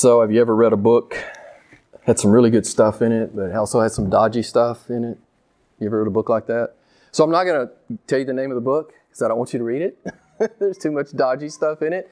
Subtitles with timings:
[0.00, 1.14] So, have you ever read a book?
[2.04, 5.18] Had some really good stuff in it, but also had some dodgy stuff in it.
[5.78, 6.72] You ever read a book like that?
[7.12, 9.36] So, I'm not going to tell you the name of the book because I don't
[9.36, 9.98] want you to read it.
[10.58, 12.10] There's too much dodgy stuff in it.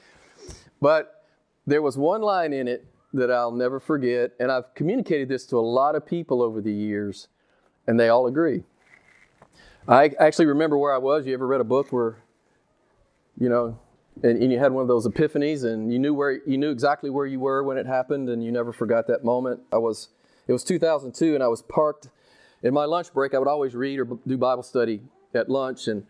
[0.83, 1.25] But
[1.67, 2.85] there was one line in it
[3.15, 6.71] that I'll never forget, and I've communicated this to a lot of people over the
[6.71, 7.29] years,
[7.87, 8.65] and they all agree.
[9.89, 11.27] I actually remember where I was.
[11.27, 12.19] You ever read a book where,
[13.41, 13.79] you know,
[14.23, 17.11] and, and, you had one of those epiphanies and you knew where you knew exactly
[17.11, 19.61] where you were when it happened and you never forgot that moment.
[19.73, 20.09] I was
[20.47, 22.09] it was 2002 and i was parked
[22.63, 23.35] in my lunch break.
[23.35, 25.03] I would always read or do bible study
[25.35, 26.05] at lunch and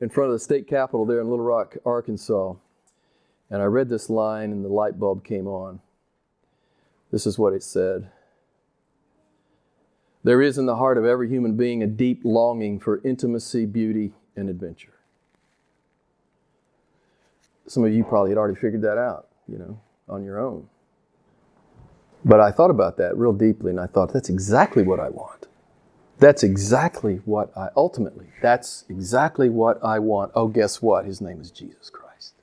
[0.00, 2.54] in front of the state capitol there in little rock arkansas.
[3.50, 5.80] And i read this line and the light bulb came on.
[7.10, 8.10] This is what it said.
[10.22, 14.12] There is in the heart of every human being a deep longing for intimacy beauty
[14.36, 14.99] and adventure
[17.70, 20.68] some of you probably had already figured that out, you know, on your own.
[22.24, 25.46] But I thought about that real deeply and I thought, that's exactly what I want.
[26.18, 30.32] That's exactly what I ultimately, that's exactly what I want.
[30.34, 31.04] Oh, guess what?
[31.04, 32.34] His name is Jesus Christ.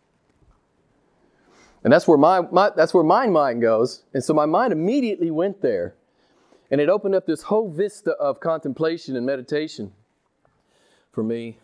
[1.84, 4.04] And that's where my, my that's where my mind goes.
[4.14, 5.96] And so my mind immediately went there.
[6.72, 9.92] And it opened up this whole vista of contemplation and meditation
[11.12, 11.58] for me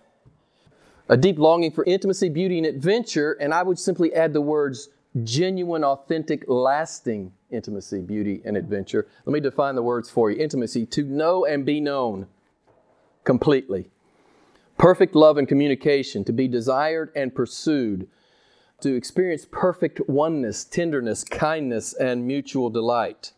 [1.10, 4.90] a deep longing for intimacy, beauty, and adventure, and I would simply add the words
[5.24, 9.08] genuine, authentic, lasting intimacy, beauty, and adventure.
[9.26, 12.28] Let me define the words for you intimacy, to know and be known
[13.24, 13.90] completely.
[14.78, 18.08] Perfect love and communication, to be desired and pursued,
[18.82, 23.34] to experience perfect oneness, tenderness, kindness, and mutual delight.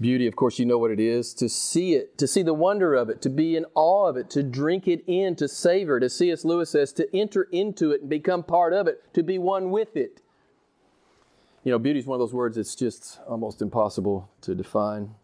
[0.00, 2.94] Beauty, of course, you know what it is to see it, to see the wonder
[2.94, 5.98] of it, to be in awe of it, to drink it in, to savor.
[6.02, 6.44] As C.S.
[6.44, 9.96] Lewis says, to enter into it and become part of it, to be one with
[9.96, 10.22] it.
[11.64, 15.14] You know, beauty is one of those words that's just almost impossible to define.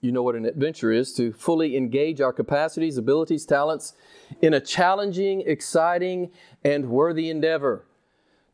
[0.00, 3.92] You know what an adventure is to fully engage our capacities, abilities, talents
[4.40, 6.30] in a challenging, exciting,
[6.64, 7.84] and worthy endeavor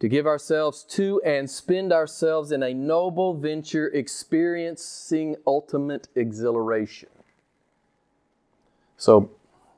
[0.01, 7.09] to give ourselves to and spend ourselves in a noble venture experiencing ultimate exhilaration.
[8.97, 9.31] So,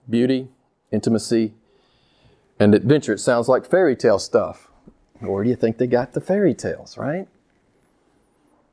[0.08, 0.48] beauty,
[0.90, 1.54] intimacy,
[2.58, 3.14] and adventure.
[3.14, 4.70] It sounds like fairy tale stuff.
[5.20, 7.28] Where do you think they got the fairy tales, right?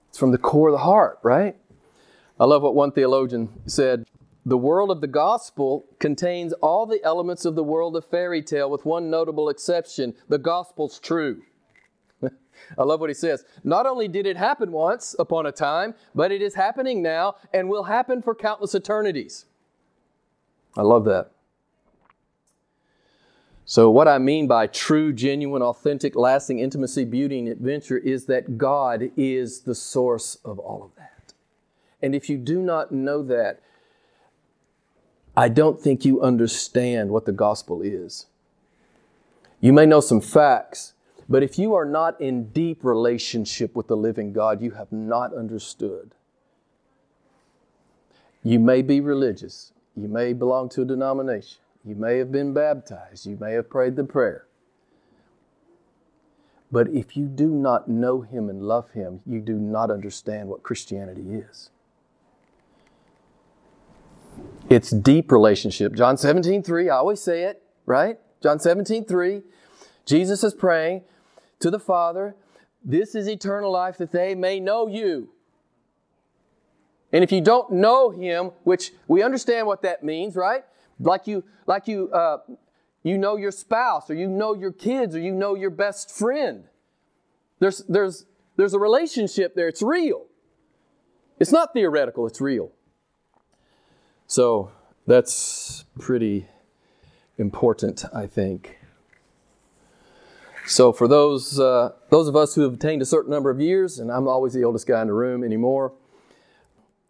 [0.10, 1.56] It's from the core of the heart, right?
[2.40, 4.06] I love what one theologian said
[4.48, 8.70] the world of the gospel contains all the elements of the world of fairy tale
[8.70, 11.42] with one notable exception the gospel's true.
[12.24, 13.44] I love what he says.
[13.66, 17.68] Not only did it happen once upon a time, but it is happening now and
[17.68, 19.48] will happen for countless eternities.
[20.78, 21.32] I love that.
[23.66, 28.58] So, what I mean by true, genuine, authentic, lasting intimacy, beauty, and adventure is that
[28.58, 31.34] God is the source of all of that.
[32.02, 33.60] And if you do not know that,
[35.38, 38.26] I don't think you understand what the gospel is.
[39.62, 40.94] You may know some facts,
[41.30, 45.36] but if you are not in deep relationship with the living God, you have not
[45.36, 46.16] understood.
[48.42, 49.74] You may be religious.
[49.96, 51.60] You may belong to a denomination.
[51.86, 53.28] You may have been baptized.
[53.28, 54.48] You may have prayed the prayer.
[56.72, 60.64] But if you do not know Him and love Him, you do not understand what
[60.64, 61.70] Christianity is.
[64.70, 65.94] It's deep relationship.
[65.94, 68.20] John 17, 3, I always say it, right?
[68.42, 69.42] John 17, 3.
[70.06, 71.04] Jesus is praying
[71.60, 72.36] to the Father,
[72.84, 75.30] This is eternal life that they may know you.
[77.12, 80.64] And if you don't know Him, which we understand what that means, right?
[81.00, 82.38] Like you, like you, uh,
[83.04, 86.66] you know your spouse, or you know your kids, or you know your best friend.
[87.60, 88.26] There's, there's,
[88.56, 89.68] there's a relationship there.
[89.68, 90.26] It's real.
[91.40, 92.72] It's not theoretical, it's real.
[94.28, 94.72] So
[95.08, 96.48] that's pretty
[97.38, 98.78] important, I think.
[100.66, 104.00] So for those uh, those of us who have attained a certain number of years,
[104.00, 105.94] and I'm always the oldest guy in the room anymore,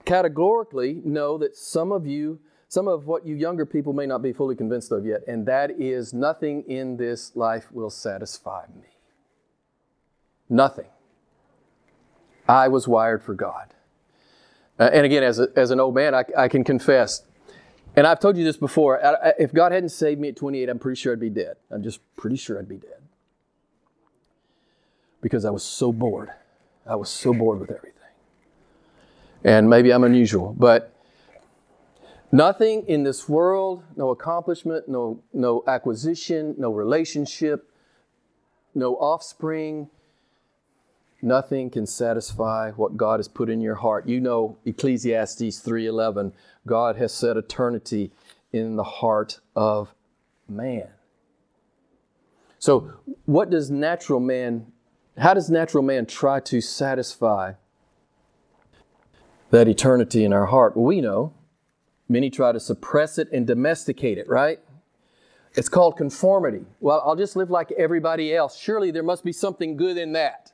[0.05, 4.31] categorically know that some of you, some of what you younger people may not be
[4.31, 8.89] fully convinced of yet, and that is nothing in this life will satisfy me.
[10.49, 10.87] Nothing.
[12.47, 13.73] I was wired for God.
[14.79, 17.23] Uh, and again, as, a, as an old man, I, I can confess,
[17.95, 20.69] and I've told you this before I, I, if God hadn't saved me at 28,
[20.69, 21.55] I'm pretty sure I'd be dead.
[21.71, 23.01] I'm just pretty sure I'd be dead.
[25.19, 26.29] Because I was so bored.
[26.85, 27.93] I was so bored with everything.
[29.43, 30.93] And maybe I'm unusual, but
[32.31, 37.71] nothing in this world, no accomplishment, no, no acquisition, no relationship,
[38.75, 39.89] no offspring,
[41.21, 44.07] Nothing can satisfy what God has put in your heart.
[44.07, 46.33] You know Ecclesiastes 3:11,
[46.65, 48.11] God has set eternity
[48.51, 49.93] in the heart of
[50.47, 50.89] man.
[52.59, 52.93] So,
[53.25, 54.71] what does natural man
[55.17, 57.53] how does natural man try to satisfy
[59.49, 60.77] that eternity in our heart?
[60.77, 61.33] Well, we know
[62.07, 64.59] many try to suppress it and domesticate it, right?
[65.55, 66.65] It's called conformity.
[66.79, 68.57] Well, I'll just live like everybody else.
[68.57, 70.51] Surely there must be something good in that.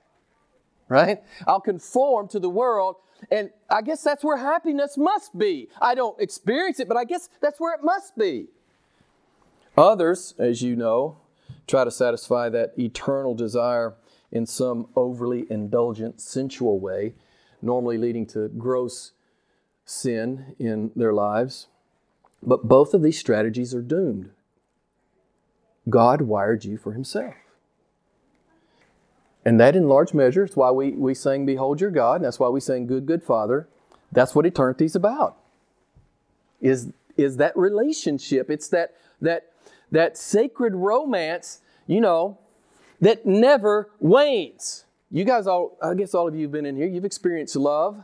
[0.93, 1.23] Right?
[1.47, 2.97] I'll conform to the world,
[3.31, 5.69] and I guess that's where happiness must be.
[5.81, 8.49] I don't experience it, but I guess that's where it must be.
[9.75, 11.17] Others, as you know,
[11.65, 13.95] try to satisfy that eternal desire
[14.31, 17.15] in some overly indulgent, sensual way,
[17.59, 19.13] normally leading to gross
[19.85, 21.69] sin in their lives.
[22.43, 24.29] But both of these strategies are doomed.
[25.89, 27.33] God wired you for Himself.
[29.45, 32.39] And that, in large measure, is why we, we sang Behold Your God, and that's
[32.39, 33.67] why we sing Good, Good Father.
[34.11, 35.37] That's what eternity's about.
[36.61, 38.49] Is, is that relationship.
[38.49, 39.51] It's that, that,
[39.91, 42.37] that sacred romance, you know,
[43.01, 44.85] that never wanes.
[45.11, 48.01] You guys all, I guess all of you have been in here, you've experienced love.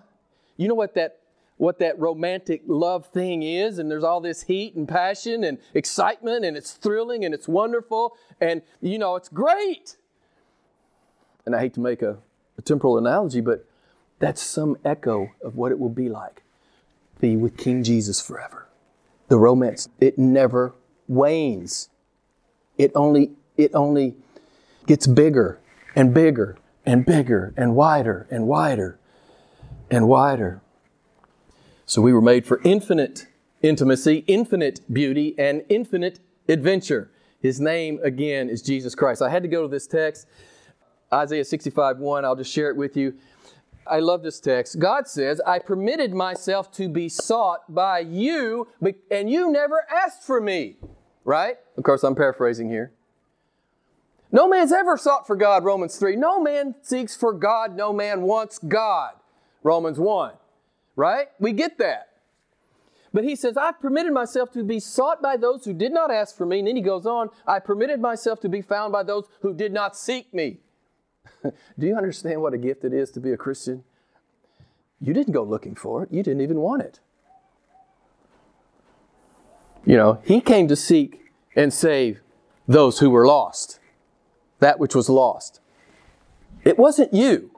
[0.58, 1.20] You know what that
[1.56, 6.46] what that romantic love thing is, and there's all this heat and passion and excitement,
[6.46, 9.98] and it's thrilling and it's wonderful, and you know, it's great.
[11.50, 12.20] And I hate to make a,
[12.60, 13.66] a temporal analogy, but
[14.20, 16.44] that's some echo of what it will be like.
[17.20, 18.68] Be with King Jesus forever.
[19.30, 20.76] The romance, it never
[21.08, 21.90] wanes.
[22.78, 24.14] It only, it only
[24.86, 25.60] gets bigger
[25.96, 26.56] and bigger
[26.86, 29.00] and bigger and wider and wider
[29.90, 30.62] and wider.
[31.88, 33.26] So we were made for infinite
[33.64, 37.10] intimacy, infinite beauty, and infinite adventure.
[37.42, 39.24] His name, again, is Jesus Christ.
[39.24, 40.28] I had to go to this text,
[41.14, 42.26] Isaiah 65 1.
[42.26, 43.16] I'll just share it with you.
[43.88, 44.78] I love this text.
[44.78, 48.68] God says, I permitted myself to be sought by you,
[49.10, 50.78] and you never asked for me.
[51.26, 51.58] Right?
[51.78, 52.92] Of course, I'm paraphrasing here.
[54.32, 56.16] No man's ever sought for God, Romans 3.
[56.16, 59.14] No man seeks for God, no man wants God,
[59.64, 60.34] Romans 1
[61.00, 61.30] right?
[61.40, 62.10] We get that.
[63.14, 66.36] But he says, I've permitted myself to be sought by those who did not ask
[66.36, 66.60] for me.
[66.60, 69.72] And then he goes on, I permitted myself to be found by those who did
[69.72, 70.58] not seek me.
[71.44, 73.84] Do you understand what a gift it is to be a Christian?
[75.02, 77.00] You didn't go looking for it, you didn't even want it.
[79.86, 82.20] You know, he came to seek and save
[82.68, 83.80] those who were lost,
[84.60, 85.62] that which was lost.
[86.64, 87.52] It wasn't you.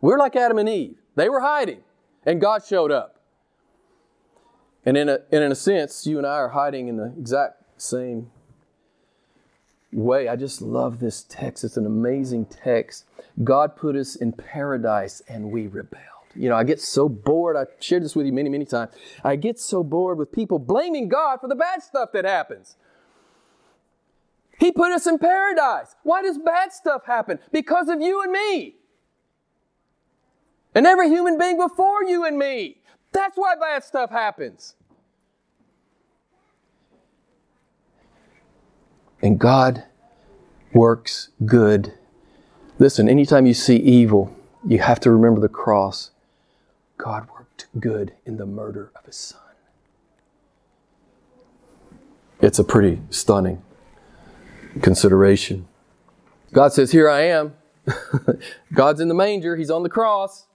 [0.00, 1.82] We're like Adam and Eve, they were hiding.
[2.24, 3.20] And God showed up.
[4.84, 7.62] And in a, and in a sense, you and I are hiding in the exact
[7.80, 8.30] same
[9.92, 10.28] way.
[10.28, 11.64] I just love this text.
[11.64, 13.04] It's an amazing text.
[13.42, 16.02] God put us in paradise and we rebelled.
[16.34, 17.56] You know, I get so bored.
[17.56, 18.92] I shared this with you many, many times.
[19.22, 22.76] I get so bored with people blaming God for the bad stuff that happens.
[24.58, 25.94] He put us in paradise.
[26.04, 27.38] Why does bad stuff happen?
[27.50, 28.76] Because of you and me
[30.74, 32.78] and every human being before you and me.
[33.12, 34.74] That's why bad stuff happens.
[39.22, 39.84] And God
[40.72, 41.94] works good.
[42.78, 44.36] Listen, anytime you see evil,
[44.66, 46.10] you have to remember the cross.
[46.98, 49.40] God worked good in the murder of his son.
[52.40, 53.62] It's a pretty stunning
[54.82, 55.68] consideration.
[56.52, 57.54] God says, Here I am.
[58.74, 60.46] God's in the manger, He's on the cross.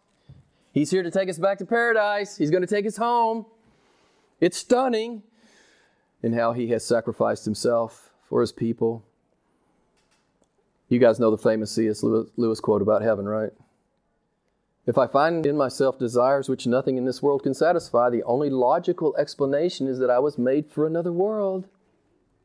[0.74, 2.38] He's here to take us back to paradise.
[2.38, 3.46] He's going to take us home.
[4.40, 5.24] It's stunning
[6.22, 9.04] in how he has sacrificed himself for his people.
[10.90, 12.04] You guys know the famous C.S.
[12.04, 13.52] Lewis quote about heaven, right?
[14.86, 18.50] If I find in myself desires which nothing in this world can satisfy, the only
[18.50, 21.68] logical explanation is that I was made for another world.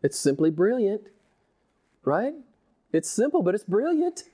[0.03, 1.03] It's simply brilliant,
[2.05, 2.35] right?
[2.93, 4.25] It's simple, but it's brilliant.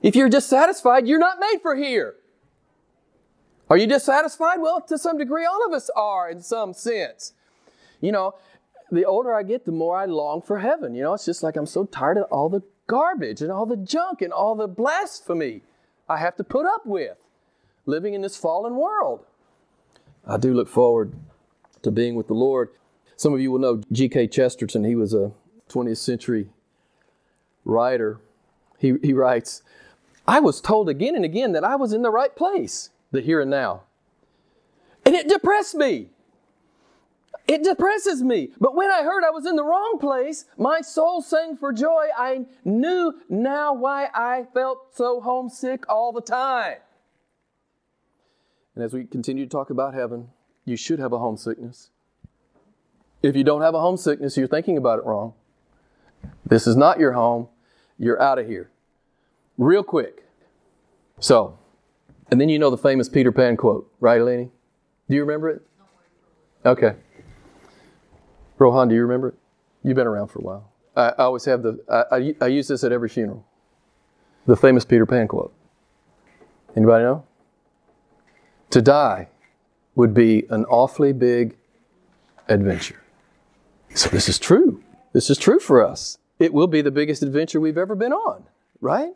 [0.00, 2.14] If you're dissatisfied, you're not made for here.
[3.68, 4.60] Are you dissatisfied?
[4.60, 7.34] Well, to some degree, all of us are in some sense.
[8.00, 8.34] You know,
[8.92, 10.94] the older I get, the more I long for heaven.
[10.94, 13.76] You know, it's just like I'm so tired of all the garbage and all the
[13.76, 15.62] junk and all the blasphemy
[16.08, 17.16] I have to put up with
[17.86, 19.24] living in this fallen world.
[20.26, 21.14] I do look forward
[21.82, 22.68] to being with the Lord.
[23.16, 24.28] Some of you will know G.K.
[24.28, 24.84] Chesterton.
[24.84, 25.32] He was a
[25.70, 26.48] 20th century
[27.64, 28.20] writer.
[28.78, 29.62] He, he writes,
[30.26, 33.40] I was told again and again that I was in the right place the here
[33.40, 33.82] and now.
[35.04, 36.08] And it depressed me.
[37.48, 38.50] It depresses me.
[38.60, 42.06] But when I heard I was in the wrong place, my soul sang for joy.
[42.16, 46.76] I knew now why I felt so homesick all the time.
[48.74, 50.28] And as we continue to talk about heaven,
[50.64, 51.90] you should have a homesickness.
[53.22, 55.34] If you don't have a homesickness, you're thinking about it wrong.
[56.46, 57.48] This is not your home.
[57.98, 58.70] You're out of here.
[59.58, 60.24] Real quick.
[61.20, 61.58] So,
[62.30, 64.50] and then you know the famous Peter Pan quote, right, Eleni?
[65.08, 65.62] Do you remember it?
[66.64, 66.94] Okay.
[68.58, 69.34] Rohan, do you remember it?
[69.82, 70.72] You've been around for a while.
[70.96, 73.44] I, I always have the, I, I, I use this at every funeral.
[74.46, 75.54] The famous Peter Pan quote.
[76.76, 77.24] Anybody know?
[78.70, 79.28] To die
[79.94, 81.56] would be an awfully big
[82.48, 83.02] adventure.
[83.94, 84.82] So this is true.
[85.12, 86.18] This is true for us.
[86.38, 88.44] It will be the biggest adventure we've ever been on,
[88.80, 89.12] right?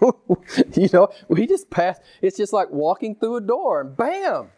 [0.74, 4.48] you know, we just pass, it's just like walking through a door and bam,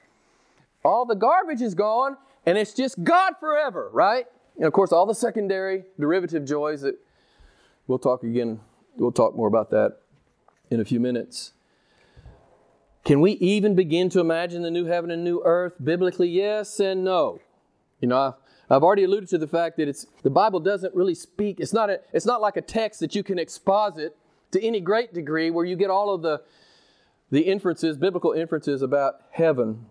[0.84, 2.16] all the garbage is gone
[2.46, 4.26] and it's just God forever, right?
[4.56, 6.96] And of course, all the secondary derivative joys that
[7.86, 8.60] we'll talk again,
[8.96, 9.98] we'll talk more about that
[10.70, 11.52] in a few minutes.
[13.04, 15.74] Can we even begin to imagine the new heaven and new earth?
[15.82, 17.40] Biblically, yes and no.
[18.00, 18.36] You know,
[18.70, 21.60] I've already alluded to the fact that it's the Bible doesn't really speak.
[21.60, 24.16] It's not a, it's not like a text that you can exposit
[24.52, 26.42] to any great degree where you get all of the
[27.30, 29.86] the inferences, biblical inferences about heaven.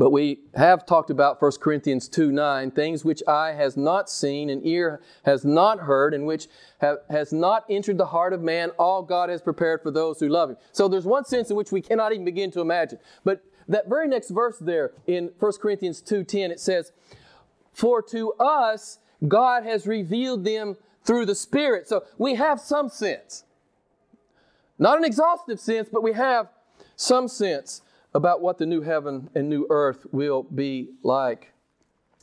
[0.00, 4.48] But we have talked about 1 Corinthians 2 9, things which eye has not seen
[4.48, 8.70] and ear has not heard, and which have, has not entered the heart of man,
[8.78, 10.56] all God has prepared for those who love Him.
[10.72, 12.98] So there's one sense in which we cannot even begin to imagine.
[13.26, 16.92] But that very next verse there in 1 Corinthians 2:10 it says,
[17.74, 23.44] "For to us God has revealed them through the Spirit." So we have some sense.
[24.78, 26.48] Not an exhaustive sense, but we have
[26.96, 31.52] some sense about what the new heaven and new earth will be like.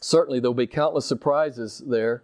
[0.02, 2.24] Certainly, there'll be countless surprises there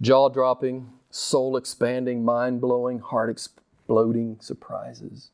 [0.00, 5.30] jaw dropping, soul expanding, mind blowing, heart exploding surprises.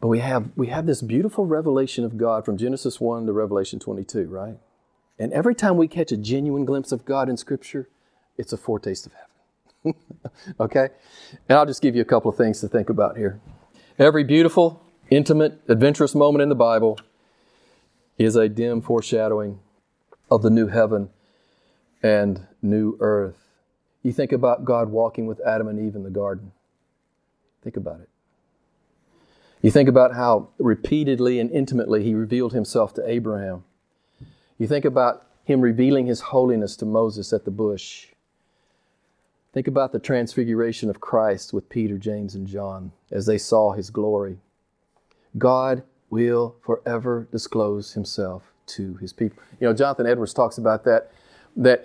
[0.00, 3.78] But we have, we have this beautiful revelation of God from Genesis 1 to Revelation
[3.78, 4.58] 22, right?
[5.18, 7.88] And every time we catch a genuine glimpse of God in Scripture,
[8.36, 9.94] it's a foretaste of heaven.
[10.60, 10.88] okay?
[11.48, 13.40] And I'll just give you a couple of things to think about here.
[13.98, 16.98] Every beautiful, intimate, adventurous moment in the Bible
[18.18, 19.58] is a dim foreshadowing
[20.30, 21.10] of the new heaven
[22.02, 23.38] and new earth.
[24.02, 26.52] You think about God walking with Adam and Eve in the garden.
[27.62, 28.08] Think about it.
[29.60, 33.62] You think about how repeatedly and intimately he revealed himself to Abraham.
[34.58, 38.08] You think about him revealing his holiness to Moses at the bush.
[39.52, 43.90] Think about the transfiguration of Christ with Peter, James, and John as they saw his
[43.90, 44.38] glory.
[45.38, 49.42] God will forever disclose himself to his people.
[49.60, 51.10] You know, Jonathan Edwards talks about that,
[51.56, 51.84] that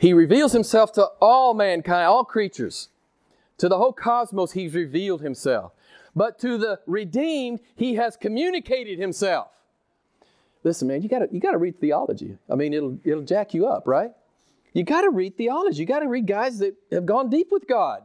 [0.00, 2.88] he reveals himself to all mankind, all creatures.
[3.58, 5.72] To the whole cosmos, he's revealed himself.
[6.16, 9.48] But to the redeemed, he has communicated himself.
[10.64, 12.38] Listen, man, you gotta, you gotta read theology.
[12.50, 14.12] I mean, it'll, it'll jack you up, right?
[14.72, 15.80] You gotta read theology.
[15.80, 18.04] You gotta read guys that have gone deep with God.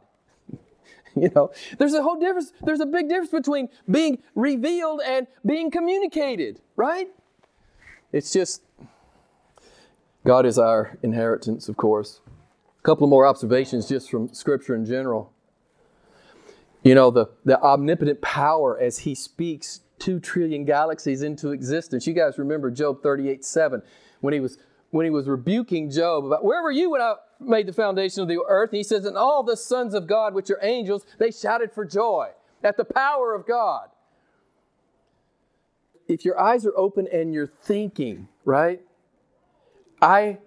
[1.22, 2.52] you know, there's a whole difference.
[2.62, 7.08] There's a big difference between being revealed and being communicated, right?
[8.12, 8.62] It's just,
[10.24, 12.20] God is our inheritance, of course.
[12.78, 15.32] A couple of more observations just from Scripture in general.
[16.82, 22.06] You know, the, the omnipotent power as He speaks two trillion galaxies into existence.
[22.06, 23.82] You guys remember Job 38 7
[24.20, 24.58] when he was
[24.90, 28.28] when he was rebuking Job about where were you when I made the foundation of
[28.28, 28.70] the earth?
[28.70, 32.30] He says, And all the sons of God, which are angels, they shouted for joy
[32.62, 33.88] at the power of God.
[36.06, 38.80] If your eyes are open and you're thinking, right?
[40.00, 40.38] I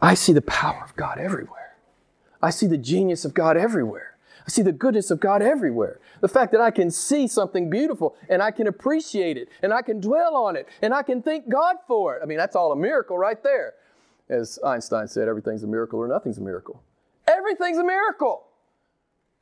[0.00, 1.76] I see the power of God everywhere.
[2.42, 4.16] I see the genius of God everywhere.
[4.46, 5.98] I see the goodness of God everywhere.
[6.20, 9.80] The fact that I can see something beautiful and I can appreciate it and I
[9.80, 12.22] can dwell on it and I can thank God for it.
[12.22, 13.74] I mean, that's all a miracle right there.
[14.28, 16.82] As Einstein said, everything's a miracle or nothing's a miracle.
[17.28, 18.44] Everything's a miracle.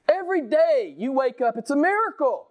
[0.09, 2.49] Every day you wake up, it's a miracle.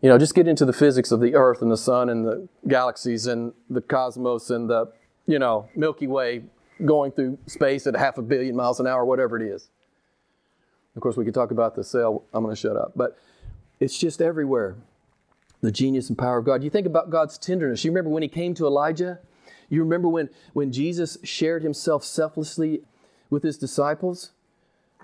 [0.00, 2.48] You know, just get into the physics of the earth and the sun and the
[2.66, 4.92] galaxies and the cosmos and the,
[5.26, 6.44] you know, Milky Way
[6.84, 9.68] going through space at half a billion miles an hour, whatever it is.
[10.94, 12.24] Of course, we could talk about the cell.
[12.32, 12.92] I'm going to shut up.
[12.94, 13.18] But
[13.80, 14.76] it's just everywhere.
[15.60, 16.62] The genius and power of God.
[16.62, 17.84] You think about God's tenderness.
[17.84, 19.18] You remember when he came to Elijah?
[19.68, 22.82] You remember when, when Jesus shared himself selflessly
[23.30, 24.30] with his disciples?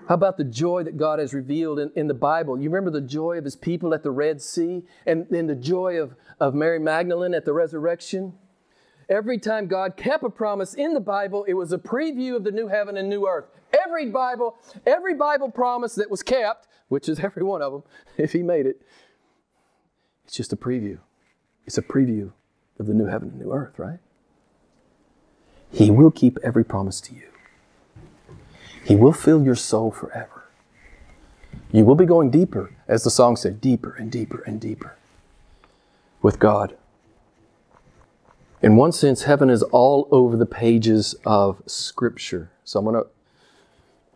[0.07, 2.59] How about the joy that God has revealed in, in the Bible?
[2.59, 5.99] You remember the joy of his people at the Red Sea and, and the joy
[5.99, 8.33] of, of Mary Magdalene at the resurrection?
[9.07, 12.51] Every time God kept a promise in the Bible, it was a preview of the
[12.51, 13.45] new heaven and new earth.
[13.85, 17.83] Every Bible, every Bible promise that was kept, which is every one of them,
[18.17, 18.81] if he made it,
[20.23, 20.99] it's just a preview.
[21.65, 22.31] It's a preview
[22.79, 23.99] of the new heaven and new earth, right?
[25.75, 27.27] He will keep every promise to you.
[28.85, 30.45] He will fill your soul forever.
[31.71, 34.95] You will be going deeper, as the song said, deeper and deeper and deeper
[36.21, 36.77] with God.
[38.61, 42.51] In one sense, heaven is all over the pages of Scripture.
[42.63, 43.03] So I'm gonna,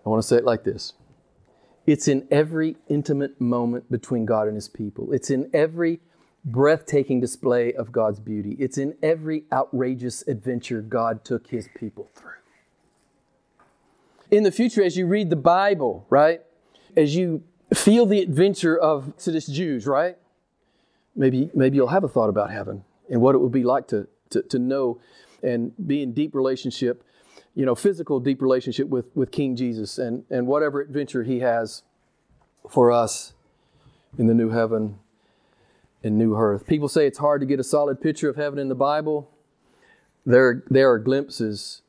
[0.05, 0.93] I want to say it like this.
[1.85, 5.11] It's in every intimate moment between God and His people.
[5.11, 5.99] It's in every
[6.51, 8.55] breathtaking display of God's beauty.
[8.59, 12.29] It's in every outrageous adventure God took His people through
[14.31, 16.41] in the future, as you read the Bible, right?
[16.95, 20.17] As you feel the adventure of Exodus Jews, right?
[21.15, 24.07] Maybe, maybe you'll have a thought about heaven and what it would be like to,
[24.29, 24.99] to, to know
[25.41, 27.03] and be in deep relationship,
[27.55, 31.83] you know, physical deep relationship with, with King Jesus and, and whatever adventure he has
[32.69, 33.33] for us
[34.17, 34.99] in the new heaven
[36.03, 36.65] and new earth.
[36.65, 39.29] People say it's hard to get a solid picture of heaven in the Bible.
[40.25, 41.81] There, there are glimpses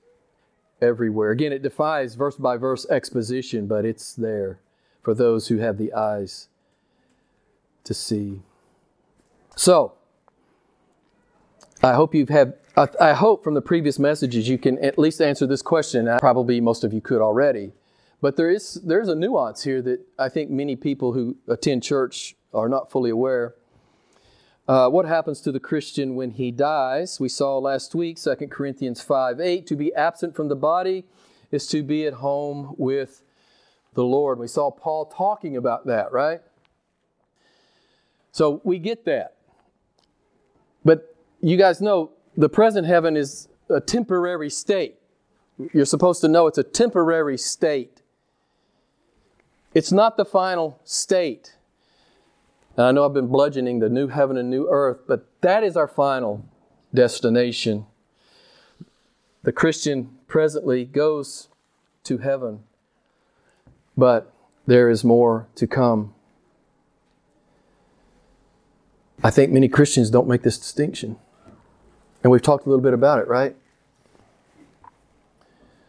[0.81, 1.31] everywhere.
[1.31, 4.61] Again, it defies verse by verse exposition, but it's there
[5.02, 6.49] for those who have the eyes
[7.85, 8.43] to see.
[9.57, 9.95] So,
[11.83, 15.47] I hope you've had, I hope from the previous messages you can at least answer
[15.47, 16.09] this question.
[16.09, 17.73] I, Probably most of you could already.
[18.21, 22.37] But there is, there's a nuance here that I think many people who attend church
[22.52, 23.55] are not fully aware.
[24.71, 27.19] Uh, what happens to the Christian when he dies?
[27.19, 31.07] We saw last week, 2 Corinthians 5 8, to be absent from the body
[31.50, 33.25] is to be at home with
[33.95, 34.39] the Lord.
[34.39, 36.41] We saw Paul talking about that, right?
[38.31, 39.35] So we get that.
[40.85, 45.00] But you guys know the present heaven is a temporary state.
[45.75, 48.03] You're supposed to know it's a temporary state.
[49.75, 51.57] It's not the final state.
[52.77, 55.76] And I know I've been bludgeoning the new heaven and new earth, but that is
[55.76, 56.45] our final
[56.95, 57.87] destination.
[59.43, 61.49] The Christian presently goes
[62.04, 62.61] to heaven,
[63.97, 64.33] but
[64.67, 66.15] there is more to come.
[69.23, 71.17] I think many Christians don't make this distinction.
[72.23, 73.56] And we've talked a little bit about it, right?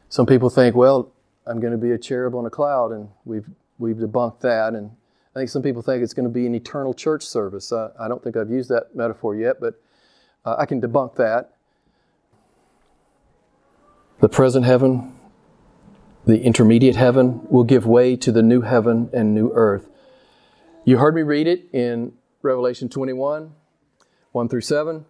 [0.10, 1.12] Some people think, well,
[1.46, 4.74] I'm going to be a cherub on a cloud, and we've, we've debunked that.
[4.74, 4.91] And
[5.34, 7.72] I think some people think it's going to be an eternal church service.
[7.72, 9.82] Uh, I don't think I've used that metaphor yet, but
[10.44, 11.56] uh, I can debunk that.
[14.20, 15.17] The present heaven,
[16.26, 19.89] the intermediate heaven, will give way to the new heaven and new earth.
[20.84, 23.54] You heard me read it in Revelation 21,
[24.34, 25.06] 1 through 7.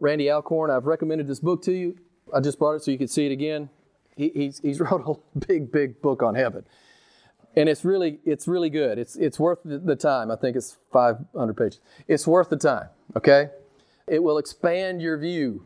[0.00, 1.98] Randy Alcorn, I've recommended this book to you.
[2.34, 3.68] I just bought it so you could see it again.
[4.16, 6.64] He, he's, he's wrote a big, big book on heaven
[7.56, 8.98] and it's really it's really good.
[8.98, 10.30] It's it's worth the time.
[10.30, 11.80] I think it's 500 pages.
[12.06, 12.88] It's worth the time.
[13.16, 13.48] Okay,
[14.06, 15.64] it will expand your view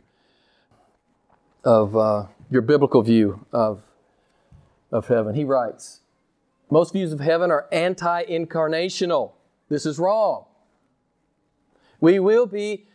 [1.64, 3.83] of uh, your biblical view of
[4.92, 5.35] of heaven.
[5.35, 6.00] He writes,
[6.70, 9.33] most views of heaven are anti-incarnational.
[9.68, 10.46] This is wrong.
[12.00, 12.87] We will be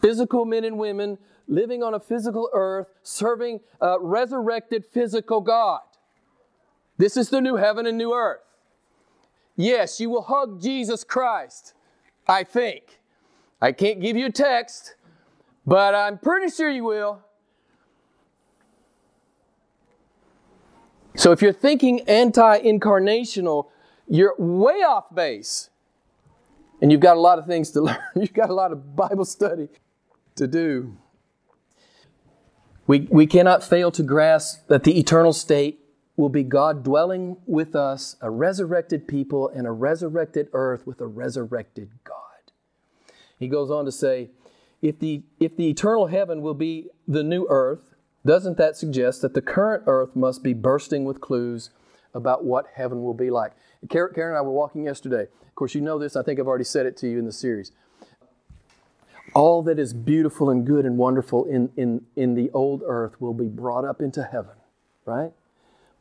[0.00, 5.80] physical men and women living on a physical earth, serving a resurrected physical God.
[6.96, 8.40] This is the new heaven and new earth.
[9.56, 11.74] Yes, you will hug Jesus Christ,
[12.26, 13.00] I think.
[13.60, 14.96] I can't give you a text,
[15.66, 17.20] but I'm pretty sure you will.
[21.16, 23.68] So if you're thinking anti incarnational,
[24.08, 25.70] you're way off base.
[26.82, 27.98] And you've got a lot of things to learn.
[28.16, 29.68] You've got a lot of Bible study
[30.34, 30.96] to do.
[32.86, 35.83] We, we cannot fail to grasp that the eternal state
[36.16, 41.06] will be God dwelling with us, a resurrected people, in a resurrected earth with a
[41.06, 42.52] resurrected God.
[43.38, 44.30] He goes on to say,
[44.80, 49.34] if the, if the eternal heaven will be the new earth, doesn't that suggest that
[49.34, 51.70] the current earth must be bursting with clues
[52.14, 53.52] about what heaven will be like?
[53.90, 55.22] Karen and I were walking yesterday.
[55.22, 56.16] Of course, you know this.
[56.16, 57.72] I think I've already said it to you in the series.
[59.34, 63.34] All that is beautiful and good and wonderful in, in, in the old earth will
[63.34, 64.54] be brought up into heaven,
[65.04, 65.32] right?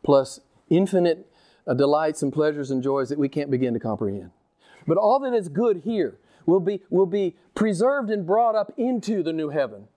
[0.04, 0.39] Plus
[0.70, 1.32] infinite
[1.66, 4.32] uh, delights and pleasures and joys that we can't begin to comprehend.
[4.86, 9.24] But all that is good here will be, will be preserved and brought up into
[9.24, 9.88] the new heaven.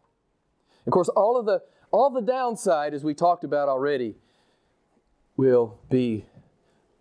[0.87, 4.15] Of course, all of the, all the downside, as we talked about already,
[5.37, 6.27] will be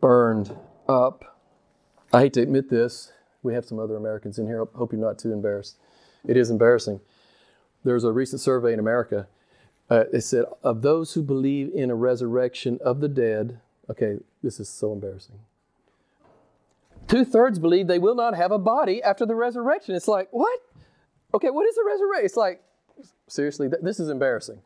[0.02, 0.56] burned
[0.90, 1.38] up.
[2.12, 3.12] I hate to admit this.
[3.44, 4.66] We have some other Americans in here.
[4.74, 5.78] Hope you're not too embarrassed.
[6.28, 7.00] It is embarrassing.
[7.84, 9.28] There's a recent survey in America.
[9.90, 14.60] Uh, it said, of those who believe in a resurrection of the dead, okay, this
[14.60, 15.40] is so embarrassing.
[17.08, 19.94] Two thirds believe they will not have a body after the resurrection.
[19.94, 20.60] It's like, what?
[21.36, 22.26] Okay, what is a resurrection?
[22.26, 22.64] It's like,
[23.28, 24.60] seriously, th- this is embarrassing.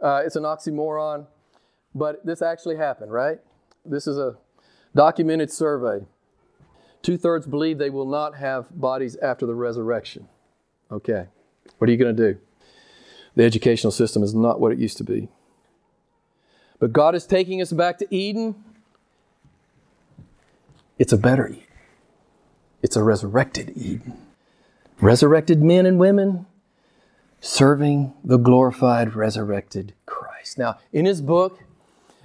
[0.00, 1.26] Uh, it's an oxymoron,
[1.94, 3.38] but this actually happened, right?
[3.84, 4.36] This is a
[4.94, 6.04] documented survey.
[7.02, 10.28] Two thirds believe they will not have bodies after the resurrection.
[10.90, 11.26] Okay,
[11.78, 12.40] what are you going to do?
[13.38, 15.28] The educational system is not what it used to be.
[16.80, 18.56] But God is taking us back to Eden.
[20.98, 21.62] It's a better Eden.
[22.82, 24.18] It's a resurrected Eden.
[25.00, 26.46] Resurrected men and women
[27.40, 30.58] serving the glorified, resurrected Christ.
[30.58, 31.60] Now, in his book,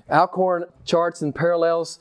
[0.09, 1.99] Alcorn charts and parallels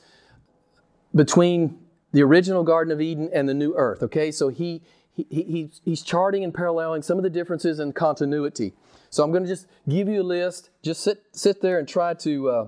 [1.13, 1.77] between
[2.13, 4.01] the original Garden of Eden and the new earth.
[4.01, 4.81] Okay, so he,
[5.15, 8.73] he, he, he's charting and paralleling some of the differences and continuity.
[9.13, 10.71] So I'm going to just give you a list.
[10.81, 12.67] Just sit, sit there and try to, uh,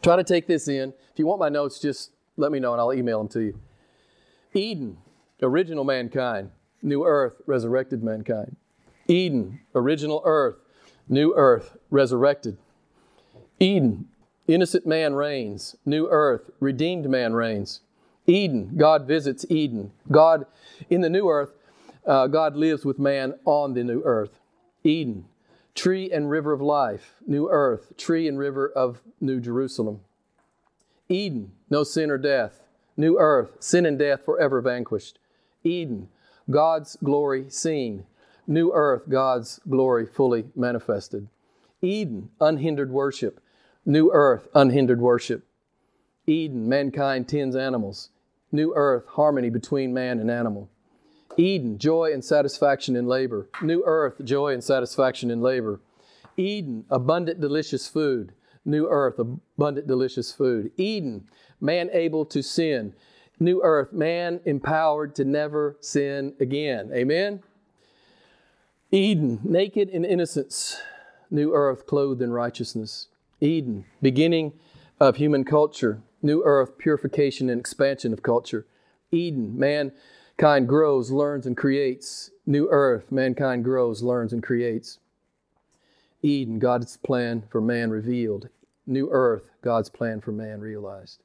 [0.00, 0.94] try to take this in.
[1.12, 3.58] If you want my notes, just let me know and I'll email them to you.
[4.54, 4.98] Eden,
[5.42, 6.52] original mankind.
[6.82, 8.54] New earth, resurrected mankind.
[9.08, 10.54] Eden, original earth.
[11.08, 12.58] New earth, resurrected.
[13.58, 14.06] Eden,
[14.46, 15.74] innocent man reigns.
[15.84, 17.80] New earth, redeemed man reigns.
[18.28, 19.90] Eden, God visits Eden.
[20.12, 20.46] God,
[20.88, 21.50] in the new earth,
[22.06, 24.38] uh, God lives with man on the new earth.
[24.84, 25.24] Eden,
[25.76, 27.14] tree and river of life.
[27.26, 30.00] New earth, tree and river of New Jerusalem.
[31.08, 32.62] Eden, no sin or death.
[32.96, 35.18] New earth, sin and death forever vanquished.
[35.62, 36.08] Eden,
[36.50, 38.06] God's glory seen.
[38.46, 41.28] New earth, God's glory fully manifested.
[41.82, 43.40] Eden, unhindered worship.
[43.84, 45.44] New earth, unhindered worship.
[46.26, 48.08] Eden, mankind tends animals.
[48.50, 50.68] New earth, harmony between man and animal.
[51.36, 53.48] Eden, joy and satisfaction in labor.
[53.62, 55.80] New earth, joy and satisfaction in labor.
[56.36, 58.32] Eden, abundant, delicious food.
[58.64, 60.72] New earth, abundant, delicious food.
[60.76, 61.28] Eden,
[61.60, 62.94] man able to sin.
[63.38, 66.90] New earth, man empowered to never sin again.
[66.92, 67.42] Amen?
[68.90, 70.80] Eden, naked in innocence.
[71.30, 73.08] New earth, clothed in righteousness.
[73.40, 74.52] Eden, beginning
[74.98, 76.00] of human culture.
[76.22, 78.66] New earth, purification and expansion of culture.
[79.12, 79.58] Eden,
[80.38, 82.30] mankind grows, learns, and creates.
[82.44, 84.98] New earth, mankind grows, learns, and creates.
[86.22, 88.48] Eden, God's plan for man revealed.
[88.86, 91.22] New earth, God's plan for man realized.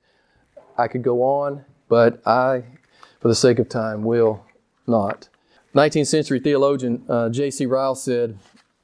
[0.78, 2.63] I could go on, but I,
[3.19, 4.45] for the sake of time, will
[4.88, 5.28] not.
[5.76, 7.65] 19th century theologian uh, J.C.
[7.65, 8.38] Ryle said,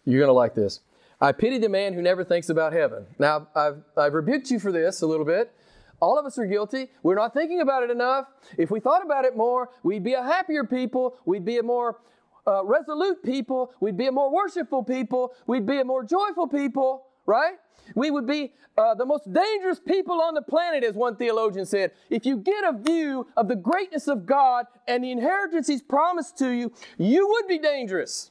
[0.03, 0.81] You're going to like this.
[1.21, 3.05] I pity the man who never thinks about heaven.
[3.17, 5.53] Now, I've, I've rebuked you for this a little bit.
[5.99, 6.89] All of us are guilty.
[7.01, 8.27] We're not thinking about it enough.
[8.57, 11.15] If we thought about it more, we'd be a happier people.
[11.25, 11.97] We'd be a more
[12.45, 13.71] uh, resolute people.
[13.79, 15.33] We'd be a more worshipful people.
[15.47, 17.55] We'd be a more joyful people, right?
[17.95, 21.91] We would be uh, the most dangerous people on the planet, as one theologian said.
[22.11, 26.37] If you get a view of the greatness of God and the inheritance He's promised
[26.39, 28.29] to you, you would be dangerous.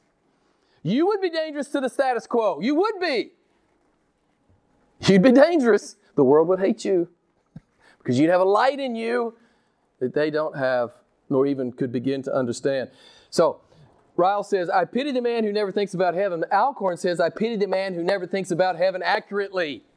[0.85, 2.61] You would be dangerous to the status quo.
[2.61, 3.33] You would be.
[5.00, 5.96] You'd be dangerous.
[6.14, 7.09] The world would hate you
[8.06, 9.34] because you'd have a light in you
[9.98, 10.92] that they don't have,
[11.28, 12.88] nor even could begin to understand.
[13.30, 13.60] So,
[14.14, 16.44] Ryle says, I pity the man who never thinks about heaven.
[16.52, 19.82] Alcorn says, I pity the man who never thinks about heaven accurately.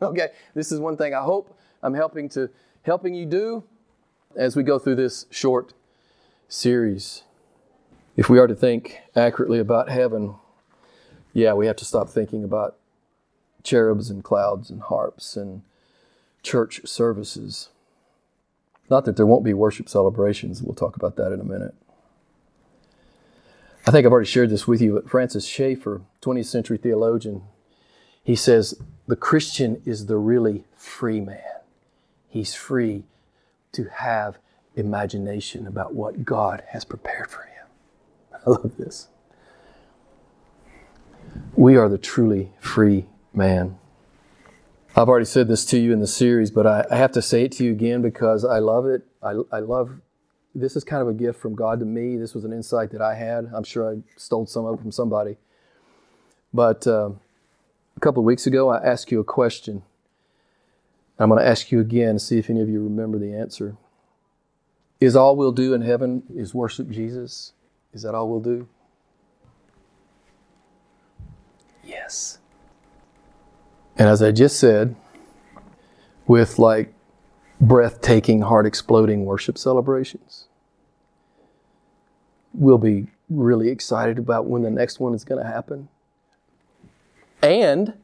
[0.00, 2.48] Okay, this is one thing I hope I'm helping to
[2.82, 3.64] helping you do
[4.36, 5.72] as we go through this short
[6.46, 7.24] series.
[8.16, 10.36] If we are to think accurately about heaven,
[11.32, 12.76] yeah, we have to stop thinking about
[13.64, 15.62] cherubs and clouds and harps and
[16.42, 17.68] church services.
[18.90, 21.74] Not that there won't be worship celebrations, we'll talk about that in a minute.
[23.86, 27.42] I think I've already shared this with you, but Francis Schaeffer, 20th century theologian,
[28.22, 31.40] he says the Christian is the really free man.
[32.28, 33.04] He's free
[33.72, 34.38] to have
[34.74, 37.66] imagination about what God has prepared for him.
[38.34, 39.08] I love this.
[41.56, 43.78] We are the truly free man.
[44.96, 47.44] I've already said this to you in the series, but I, I have to say
[47.44, 49.02] it to you again because I love it.
[49.22, 50.00] I, I love
[50.54, 52.16] this is kind of a gift from God to me.
[52.16, 53.50] This was an insight that I had.
[53.54, 55.36] I'm sure I stole some of it from somebody.
[56.52, 57.10] But uh,
[57.96, 59.82] a couple of weeks ago, I asked you a question.
[61.18, 63.76] I'm going to ask you again to see if any of you remember the answer.
[65.00, 67.52] Is all we'll do in heaven is worship Jesus?
[67.92, 68.68] Is that all we'll do?
[71.84, 72.38] Yes.
[73.98, 74.94] And as I just said,
[76.26, 76.94] with like
[77.60, 80.46] breathtaking, heart exploding worship celebrations.
[82.54, 85.88] We'll be really excited about when the next one is going to happen.
[87.42, 87.94] And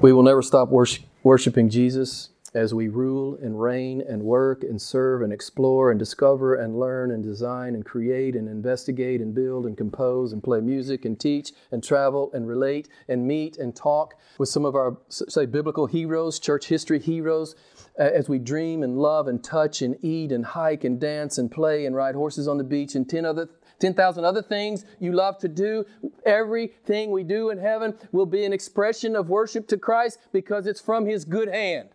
[0.00, 4.80] we will never stop worship, worshiping Jesus as we rule and reign and work and
[4.80, 9.66] serve and explore and discover and learn and design and create and investigate and build
[9.66, 14.14] and compose and play music and teach and travel and relate and meet and talk
[14.38, 17.54] with some of our, say, biblical heroes, church history heroes,
[17.98, 21.84] as we dream and love and touch and eat and hike and dance and play
[21.84, 23.48] and ride horses on the beach and 10 other
[23.80, 25.84] 10,000 other things you love to do.
[26.26, 30.80] Everything we do in heaven will be an expression of worship to Christ because it's
[30.80, 31.90] from His good hand.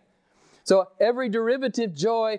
[0.64, 2.38] So every derivative joy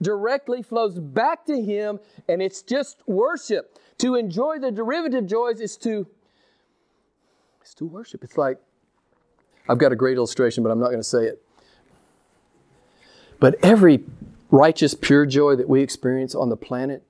[0.00, 3.78] directly flows back to Him, and it's just worship.
[3.98, 6.06] To enjoy the derivative joys is to
[7.64, 8.22] is to worship.
[8.24, 8.58] It's like
[9.68, 11.42] I've got a great illustration, but I'm not going to say it.
[13.40, 14.04] But every
[14.50, 17.02] righteous, pure joy that we experience on the planet,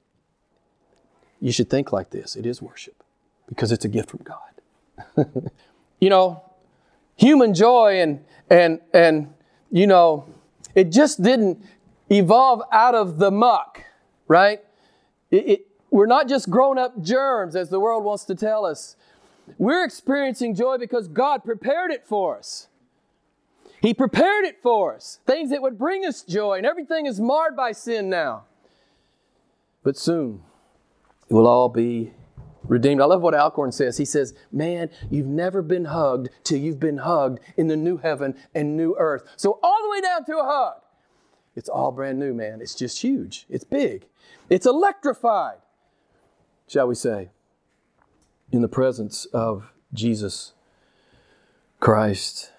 [1.41, 3.03] you should think like this it is worship
[3.49, 5.27] because it's a gift from God.
[6.01, 6.43] you know,
[7.17, 9.33] human joy and, and, and,
[9.71, 10.27] you know,
[10.75, 11.65] it just didn't
[12.11, 13.85] evolve out of the muck,
[14.29, 14.61] right?
[15.31, 18.97] It, it, we're not just grown up germs, as the world wants to tell us.
[19.59, 22.69] We're experiencing joy because God prepared it for us.
[23.81, 27.57] He prepared it for us, things that would bring us joy, and everything is marred
[27.57, 28.45] by sin now.
[29.83, 30.43] But soon,
[31.29, 32.13] it will all be
[32.65, 33.01] redeemed.
[33.01, 33.97] I love what Alcorn says.
[33.97, 38.35] He says, Man, you've never been hugged till you've been hugged in the new heaven
[38.55, 39.25] and new earth.
[39.37, 40.75] So, all the way down to a hug.
[41.55, 42.61] It's all brand new, man.
[42.61, 43.47] It's just huge.
[43.49, 44.07] It's big.
[44.49, 45.59] It's electrified,
[46.67, 47.31] shall we say,
[48.51, 50.53] in the presence of Jesus
[51.81, 52.53] Christ.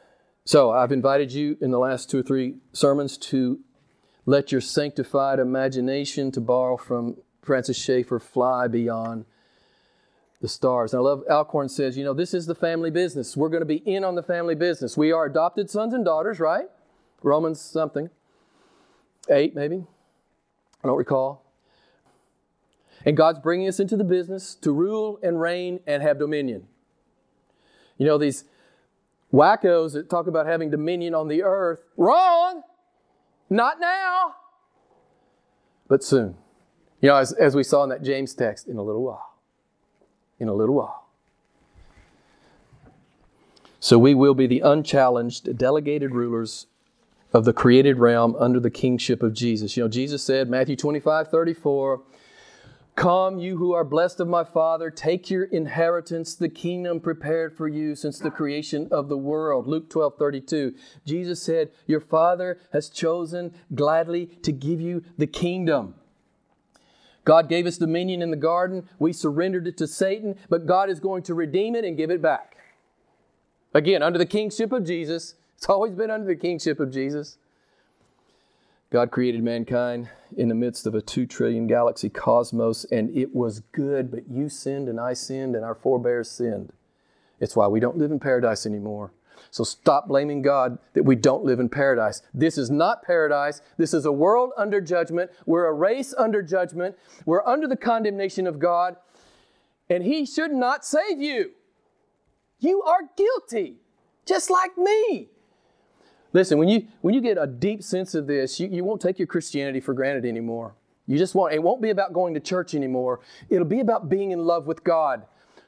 [0.46, 3.60] So, I've invited you in the last two or three sermons to
[4.26, 9.26] let your sanctified imagination, to borrow from Francis Schaeffer, fly beyond
[10.44, 10.94] the stars.
[10.94, 13.38] And I love Alcorn says, you know, this is the family business.
[13.38, 14.98] We're going to be in on the family business.
[14.98, 16.66] We are adopted sons and daughters, right?
[17.22, 18.10] Romans something.
[19.30, 19.86] Eight, maybe.
[20.84, 21.46] I don't recall.
[23.06, 26.68] And God's bringing us into the business to rule and reign and have dominion.
[27.98, 28.44] You know, these
[29.32, 32.64] wackos that talk about having dominion on the earth, wrong!
[33.50, 34.36] Not now,
[35.88, 36.36] but soon.
[37.00, 39.33] You know, as, as we saw in that James text, in a little while
[40.44, 41.08] in a little while.
[43.80, 46.68] So we will be the unchallenged, delegated rulers
[47.34, 49.76] of the created realm under the kingship of Jesus.
[49.76, 52.02] You know, Jesus said, Matthew 25, 34,
[52.96, 57.68] Come, you who are blessed of my Father, take your inheritance, the kingdom prepared for
[57.68, 59.66] you since the creation of the world.
[59.68, 60.76] Luke 12, 32.
[61.04, 65.96] Jesus said, Your Father has chosen gladly to give you the kingdom.
[67.26, 68.90] God gave us dominion in the garden.
[69.00, 72.22] We surrendered it to Satan, but God is going to redeem it and give it
[72.22, 72.58] back.
[73.74, 75.36] Again, under the kingship of Jesus.
[75.58, 77.38] It's always been under the kingship of Jesus.
[78.90, 83.62] God created mankind in the midst of a two trillion galaxy cosmos, and it was
[83.72, 86.74] good, but you sinned and I sinned and our forebears sinned.
[87.40, 89.12] It's why we don't live in paradise anymore.
[89.52, 92.22] So stop blaming God that we don't live in paradise.
[92.34, 93.62] This is not paradise.
[93.78, 95.32] This is a world under judgment.
[95.46, 96.98] We're a race under judgment.
[97.26, 98.96] We're under the condemnation of God,
[99.90, 101.52] and He should not save you.
[102.60, 103.78] You are guilty,
[104.26, 105.30] just like me.
[106.32, 109.20] Listen, when you, when you get a deep sense of this, you, you won't take
[109.20, 110.74] your Christianity for granted anymore.
[111.06, 111.54] You just won't.
[111.54, 113.20] It won't be about going to church anymore.
[113.50, 115.26] It'll be about being in love with God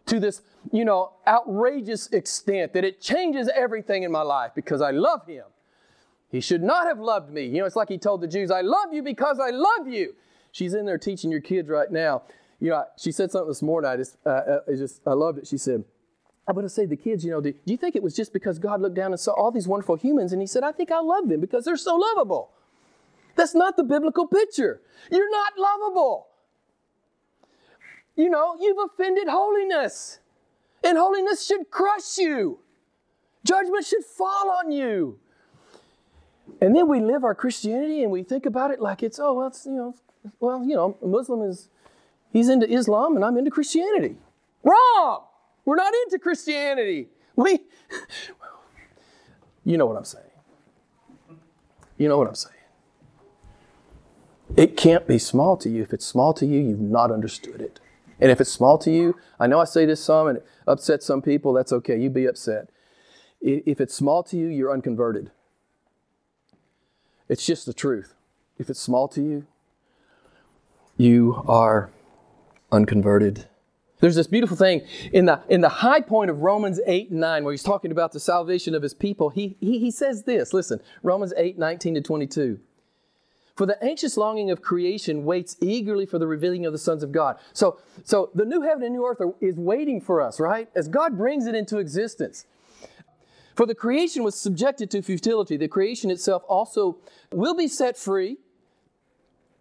[0.08, 0.42] to this,
[0.72, 5.46] you know, outrageous extent that it changes everything in my life because I love Him.
[6.32, 7.46] He should not have loved me.
[7.46, 10.16] You know, it's like He told the Jews, I love you because I love you.
[10.52, 12.24] She's in there teaching your kids right now.
[12.60, 13.90] You know, she said something this morning.
[13.90, 15.48] I just, uh, uh I just, I loved it.
[15.48, 15.84] She said,
[16.48, 18.32] I'm going to say the kids, you know, do, do you think it was just
[18.32, 20.92] because God looked down and saw all these wonderful humans and He said, I think
[20.92, 22.52] I love them because they're so lovable?
[23.36, 24.82] That's not the biblical picture.
[25.12, 26.28] You're not lovable.
[28.16, 30.20] You know, you've offended holiness.
[30.84, 32.60] And holiness should crush you.
[33.44, 35.20] Judgment should fall on you.
[36.62, 39.48] And then we live our Christianity and we think about it like it's, oh, well,
[39.48, 39.96] it's, you know,
[40.40, 41.70] well, you know, a Muslim is,
[42.32, 44.16] he's into Islam and I'm into Christianity.
[44.64, 45.24] Wrong!
[45.66, 47.08] We're not into Christianity.
[47.36, 47.60] We,
[49.66, 50.24] you know what I'm saying.
[51.98, 52.54] You know what I'm saying.
[54.56, 55.82] It can't be small to you.
[55.82, 57.80] If it's small to you, you've not understood it.
[58.20, 61.06] And if it's small to you, I know I say this some and it upsets
[61.06, 62.00] some people, that's okay.
[62.00, 62.70] You be upset.
[63.42, 65.32] If it's small to you, you're unconverted.
[67.28, 68.14] It's just the truth.
[68.58, 69.46] if it's small to you,
[70.98, 71.92] you are
[72.72, 73.48] unconverted.
[74.00, 77.44] There's this beautiful thing in the, in the high point of Romans 8 and 9,
[77.44, 79.30] where he's talking about the salvation of his people.
[79.30, 82.60] He, he, he says this listen, Romans 8, 19 to 22.
[83.56, 87.14] For the anxious longing of creation waits eagerly for the revealing of the sons of
[87.14, 87.38] God.
[87.54, 90.70] So, so the new heaven and new earth are, is waiting for us, right?
[90.76, 92.46] As God brings it into existence.
[93.56, 95.56] For the creation was subjected to futility.
[95.56, 96.98] The creation itself also
[97.32, 98.38] will be set free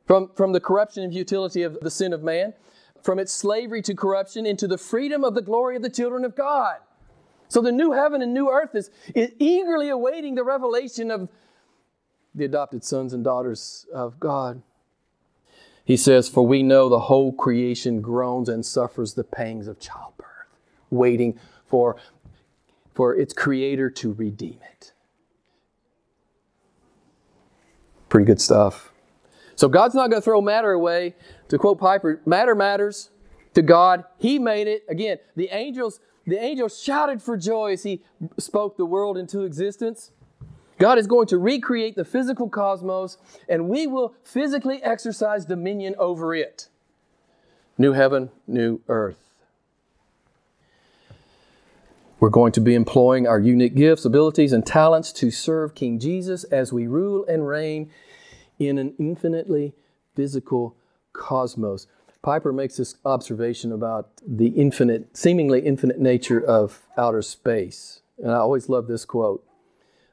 [0.07, 2.55] from, from the corruption and futility of the sin of man,
[3.01, 6.35] from its slavery to corruption into the freedom of the glory of the children of
[6.35, 6.79] God.
[7.47, 11.29] So the new heaven and new earth is, is eagerly awaiting the revelation of
[12.35, 14.63] the adopted sons and daughters of God.
[15.85, 20.27] He says, For we know the whole creation groans and suffers the pangs of childbirth,
[20.91, 21.97] waiting for,
[22.95, 24.93] for its creator to redeem it.
[28.09, 28.93] Pretty good stuff.
[29.57, 31.15] So God's not going to throw matter away.
[31.49, 33.11] To quote Piper, matter matters
[33.55, 34.05] to God.
[34.19, 34.85] He made it.
[34.89, 38.03] Again, the angels, the angels shouted for joy as he
[38.39, 40.11] spoke the world into existence.
[40.79, 43.17] God is going to recreate the physical cosmos,
[43.49, 46.69] and we will physically exercise dominion over it.
[47.79, 49.19] New heaven, new earth.
[52.21, 56.45] We're going to be employing our unique gifts, abilities, and talents to serve King Jesus
[56.45, 57.91] as we rule and reign
[58.59, 59.75] in an infinitely
[60.15, 60.77] physical
[61.13, 61.87] cosmos.
[62.23, 68.01] Piper makes this observation about the infinite, seemingly infinite nature of outer space.
[68.17, 69.45] And I always love this quote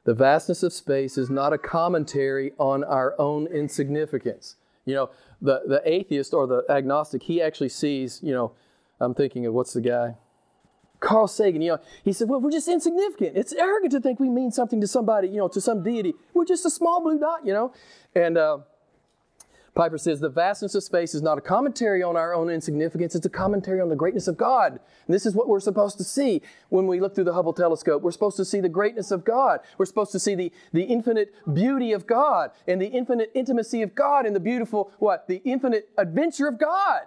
[0.04, 4.56] The vastness of space is not a commentary on our own insignificance.
[4.84, 5.10] You know,
[5.40, 8.52] the, the atheist or the agnostic, he actually sees, you know,
[9.00, 10.16] I'm thinking of what's the guy?
[10.98, 13.36] Carl Sagan, you know, he said, well, we're just insignificant.
[13.36, 16.14] It's arrogant to think we mean something to somebody, you know, to some deity.
[16.32, 17.72] We're just a small blue dot, you know.
[18.14, 18.58] And uh,
[19.74, 23.24] Piper says, the vastness of space is not a commentary on our own insignificance, it's
[23.24, 24.72] a commentary on the greatness of God.
[24.72, 28.02] And this is what we're supposed to see when we look through the Hubble telescope.
[28.02, 29.60] We're supposed to see the greatness of God.
[29.78, 33.94] We're supposed to see the, the infinite beauty of God and the infinite intimacy of
[33.94, 35.26] God and the beautiful, what?
[35.26, 37.02] The infinite adventure of God.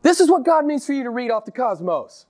[0.00, 2.24] This is what God means for you to read off the cosmos.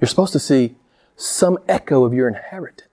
[0.00, 0.76] You're supposed to see
[1.16, 2.87] some echo of your inheritance.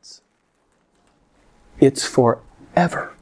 [1.79, 3.13] It's forever.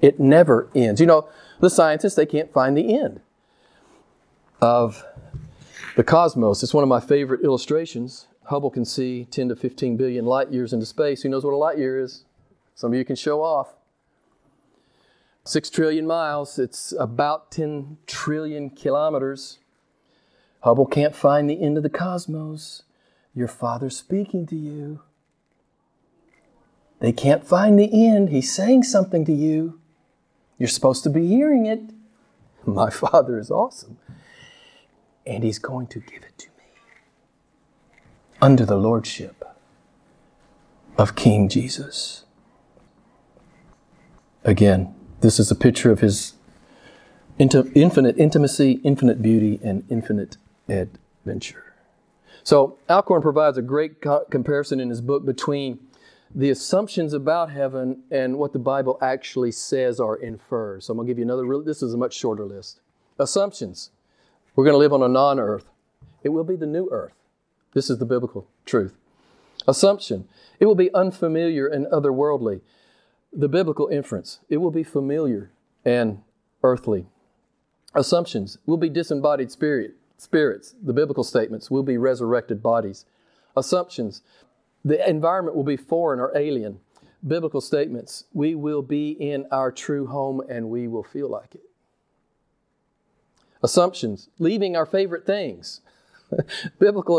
[0.00, 1.00] It never ends.
[1.00, 1.28] You know,
[1.60, 3.20] the scientists, they can't find the end
[4.60, 5.04] of
[5.96, 6.62] the cosmos.
[6.62, 8.26] It's one of my favorite illustrations.
[8.44, 11.22] Hubble can see 10 to 15 billion light years into space.
[11.22, 12.24] Who knows what a light year is?
[12.74, 13.74] Some of you can show off.
[15.44, 19.58] Six trillion miles, it's about 10 trillion kilometers.
[20.60, 22.82] Hubble can't find the end of the cosmos.
[23.34, 25.00] Your Father's speaking to you.
[27.00, 28.28] They can't find the end.
[28.28, 29.80] He's saying something to you.
[30.58, 31.80] You're supposed to be hearing it.
[32.66, 33.98] My Father is awesome.
[35.26, 36.64] And He's going to give it to me
[38.40, 39.42] under the Lordship
[40.98, 42.24] of King Jesus.
[44.44, 46.34] Again, this is a picture of His
[47.38, 50.36] infinite intimacy, infinite beauty, and infinite
[50.68, 51.64] adventure.
[52.42, 55.78] So Alcorn provides a great co- comparison in his book between
[56.34, 60.86] the assumptions about heaven and what the Bible actually says or infers.
[60.86, 62.80] So I'm going to give you another, this is a much shorter list.
[63.18, 63.90] Assumptions.
[64.54, 65.66] We're going to live on a non earth.
[66.22, 67.14] It will be the new earth.
[67.74, 68.96] This is the biblical truth.
[69.66, 70.28] Assumption.
[70.58, 72.60] It will be unfamiliar and otherworldly.
[73.32, 74.40] The biblical inference.
[74.48, 75.50] It will be familiar
[75.84, 76.22] and
[76.62, 77.06] earthly.
[77.94, 78.58] Assumptions.
[78.66, 83.06] Will be disembodied spirit spirits, the biblical statements, will be resurrected bodies.
[83.56, 84.22] Assumptions,
[84.84, 86.80] the environment will be foreign or alien.
[87.26, 91.62] Biblical statements, we will be in our true home and we will feel like it.
[93.62, 95.82] Assumptions, leaving our favorite things.
[96.78, 97.18] Biblical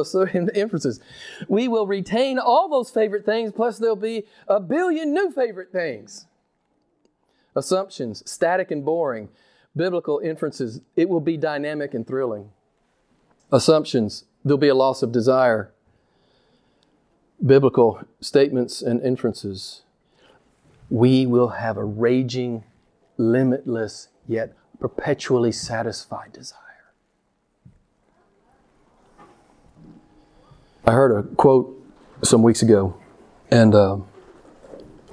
[0.55, 0.99] inferences.
[1.47, 6.25] We will retain all those favorite things, plus there'll be a billion new favorite things.
[7.55, 9.29] Assumptions, static and boring.
[9.75, 12.49] Biblical inferences, it will be dynamic and thrilling
[13.51, 15.73] assumptions, there'll be a loss of desire.
[17.43, 19.81] Biblical statements and inferences,
[20.89, 22.63] we will have a raging,
[23.17, 26.57] limitless, yet perpetually satisfied desire.
[30.85, 31.75] I heard a quote
[32.23, 32.95] some weeks ago,
[33.49, 33.97] and uh,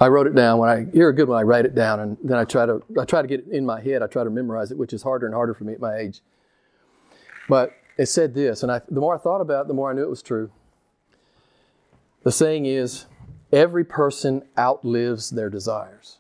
[0.01, 0.59] I wrote it down.
[0.59, 2.83] When I hear a good one, I write it down, and then I try to
[3.01, 4.03] I try to get it in my head.
[4.03, 6.21] I try to memorize it, which is harder and harder for me at my age.
[7.49, 9.95] But it said this, and I, the more I thought about it, the more I
[9.95, 10.51] knew it was true.
[12.23, 13.07] The saying is,
[13.53, 16.19] Every person outlives their desires.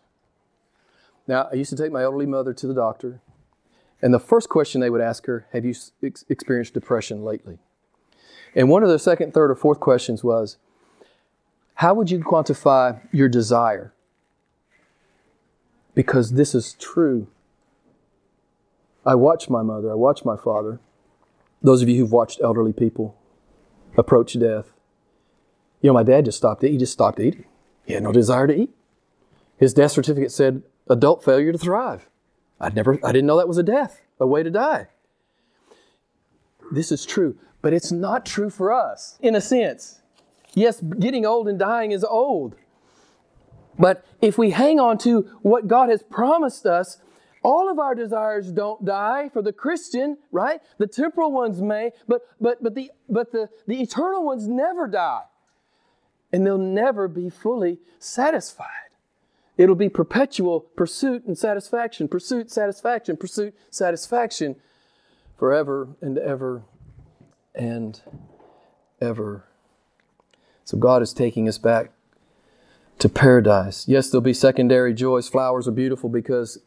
[1.26, 3.20] Now, I used to take my elderly mother to the doctor,
[4.00, 7.58] and the first question they would ask her, Have you ex- experienced depression lately?
[8.54, 10.56] And one of the second, third, or fourth questions was,
[11.74, 13.92] How would you quantify your desire?
[15.94, 17.26] Because this is true.
[19.04, 20.80] I watch my mother, I watch my father.
[21.60, 23.16] Those of you who've watched elderly people
[23.96, 24.72] approach death,
[25.80, 26.62] you know, my dad just stopped.
[26.62, 27.44] He just stopped eating.
[27.84, 28.70] He had no desire to eat.
[29.56, 32.08] His death certificate said adult failure to thrive.
[32.60, 34.88] I'd never, I didn't know that was a death, a way to die.
[36.70, 40.00] This is true, but it's not true for us in a sense.
[40.54, 42.56] Yes, getting old and dying is old.
[43.78, 46.98] But if we hang on to what God has promised us,
[47.42, 50.60] all of our desires don't die for the Christian, right?
[50.78, 55.22] The temporal ones may, but but but the but the, the eternal ones never die.
[56.32, 58.66] And they'll never be fully satisfied.
[59.56, 64.56] It'll be perpetual pursuit and satisfaction, pursuit, satisfaction, pursuit, satisfaction
[65.36, 66.62] forever and ever
[67.54, 68.00] and
[69.00, 69.44] ever.
[70.64, 71.90] So God is taking us back
[72.98, 73.86] to paradise.
[73.88, 75.28] Yes, there'll be secondary joys.
[75.28, 76.58] Flowers are beautiful because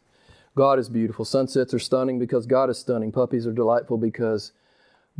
[0.54, 1.24] God is beautiful.
[1.24, 3.12] Sunsets are stunning because God is stunning.
[3.12, 4.52] Puppies are delightful because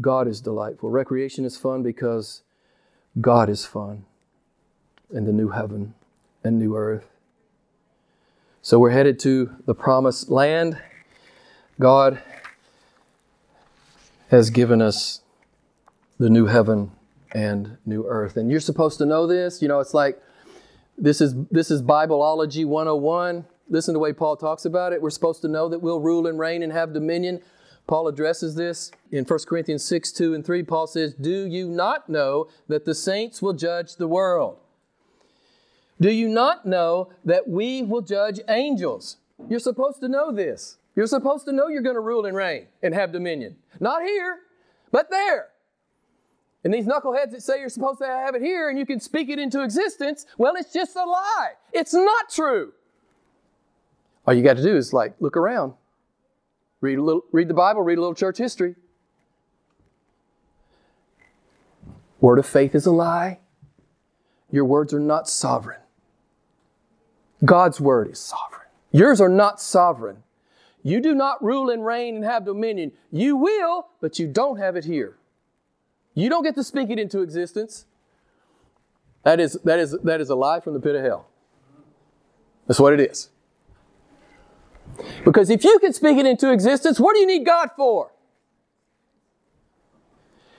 [0.00, 0.90] God is delightful.
[0.90, 2.42] Recreation is fun because
[3.20, 4.04] God is fun.
[5.12, 5.94] And the new heaven
[6.42, 7.06] and new earth.
[8.62, 10.80] So we're headed to the promised land.
[11.78, 12.22] God
[14.30, 15.20] has given us
[16.18, 16.92] the new heaven
[17.32, 18.36] and new earth.
[18.36, 19.60] And you're supposed to know this.
[19.60, 20.22] You know, it's like
[20.96, 23.44] this is this is Bibleology 101.
[23.68, 25.02] Listen to the way Paul talks about it.
[25.02, 27.40] We're supposed to know that we'll rule and reign and have dominion.
[27.86, 30.62] Paul addresses this in 1 Corinthians 6, 2 and 3.
[30.62, 34.58] Paul says, Do you not know that the saints will judge the world?
[36.02, 39.18] Do you not know that we will judge angels?
[39.48, 40.78] You're supposed to know this.
[40.96, 43.54] You're supposed to know you're going to rule and reign and have dominion.
[43.78, 44.40] Not here,
[44.90, 45.50] but there.
[46.64, 49.28] And these knuckleheads that say you're supposed to have it here and you can speak
[49.28, 51.52] it into existence, well, it's just a lie.
[51.72, 52.72] It's not true.
[54.26, 55.74] All you got to do is like look around,
[56.80, 58.74] read a little, read the Bible, read a little church history.
[62.20, 63.38] Word of faith is a lie.
[64.50, 65.81] Your words are not sovereign.
[67.44, 68.68] God's word is sovereign.
[68.90, 70.22] Yours are not sovereign.
[70.82, 72.92] You do not rule and reign and have dominion.
[73.10, 75.16] You will, but you don't have it here.
[76.14, 77.86] You don't get to speak it into existence.
[79.22, 81.28] That is, that is, that is a lie from the pit of hell.
[82.66, 83.30] That's what it is.
[85.24, 88.12] Because if you can speak it into existence, what do you need God for?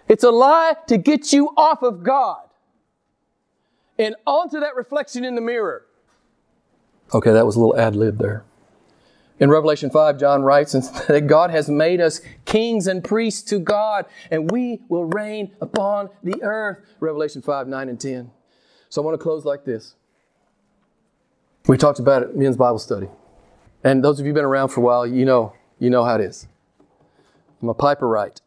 [0.08, 2.48] It's a lie to get you off of God
[3.98, 5.86] and onto that reflection in the mirror.
[7.14, 8.44] Okay, that was a little ad lib there.
[9.40, 10.72] In Revelation 5, John writes
[11.08, 16.10] that God has made us kings and priests to God, and we will reign upon
[16.24, 16.80] the earth.
[17.00, 18.32] Revelation 5, 9, and 10.
[18.90, 19.96] So I want to close like this.
[21.68, 23.08] We talked about it men's Bible study.
[23.84, 26.16] And those of you who've been around for a while, you know, you know how
[26.16, 26.48] it is.
[27.62, 28.40] I'm a Piper Wright.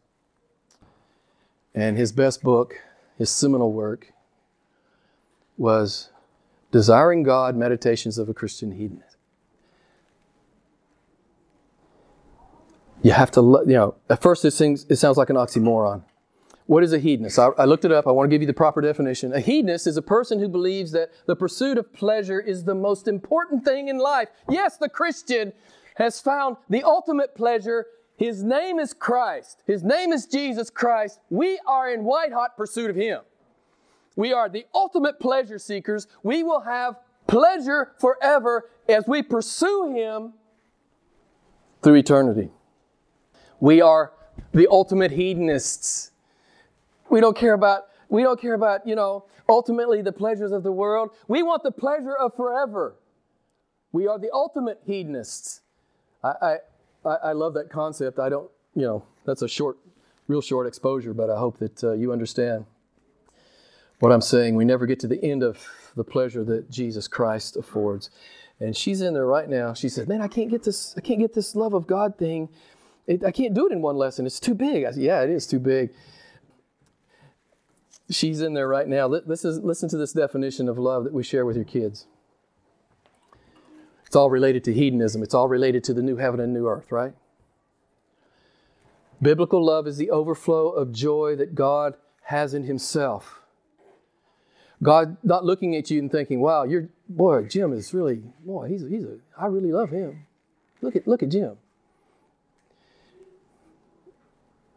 [1.75, 2.81] And his best book,
[3.17, 4.13] his seminal work,
[5.57, 6.09] was
[6.71, 9.17] Desiring God Meditations of a Christian Hedonist.
[13.01, 16.03] You have to, you know, at first it, seems, it sounds like an oxymoron.
[16.65, 17.39] What is a hedonist?
[17.39, 18.07] I, I, looked it up.
[18.07, 19.33] I want to give you the proper definition.
[19.33, 23.07] A hedonist is a person who believes that the pursuit of pleasure is the most
[23.07, 24.27] important thing in life.
[24.49, 25.53] Yes, the Christian
[25.95, 27.85] has found the ultimate pleasure.
[28.17, 29.63] His name is Christ.
[29.65, 31.21] His name is Jesus Christ.
[31.29, 33.21] We are in white hot pursuit of Him.
[34.17, 36.07] We are the ultimate pleasure seekers.
[36.23, 36.95] We will have
[37.27, 40.33] pleasure forever as we pursue Him
[41.83, 42.49] through eternity.
[43.59, 44.11] We are
[44.53, 46.11] the ultimate hedonists.
[47.09, 50.71] We don't care about we don't care about, you know, ultimately the pleasures of the
[50.71, 51.11] world.
[51.27, 52.95] We want the pleasure of forever.
[53.91, 55.61] We are the ultimate hedonists.
[56.23, 56.57] I,
[57.05, 58.17] I, I love that concept.
[58.17, 59.77] I don't, you know, that's a short,
[60.27, 62.65] real short exposure, but I hope that uh, you understand
[63.99, 64.55] what I'm saying.
[64.55, 68.09] We never get to the end of the pleasure that Jesus Christ affords.
[68.59, 69.73] And she's in there right now.
[69.73, 70.93] She said, "Man, I can't get this.
[70.97, 72.49] I can't get this love of God thing.
[73.05, 74.25] It, I can't do it in one lesson.
[74.25, 75.91] It's too big." I said, "Yeah, it is too big."
[78.09, 79.07] She's in there right now.
[79.07, 82.07] Listen, listen to this definition of love that we share with your kids.
[84.05, 85.21] It's all related to hedonism.
[85.21, 87.13] It's all related to the new heaven and new earth, right?
[89.21, 93.41] Biblical love is the overflow of joy that God has in Himself
[94.81, 98.81] God not looking at you and thinking, wow, you're, boy, Jim is really, boy, he's,
[98.81, 100.25] he's a, I really love him.
[100.81, 101.57] Look at, look at Jim.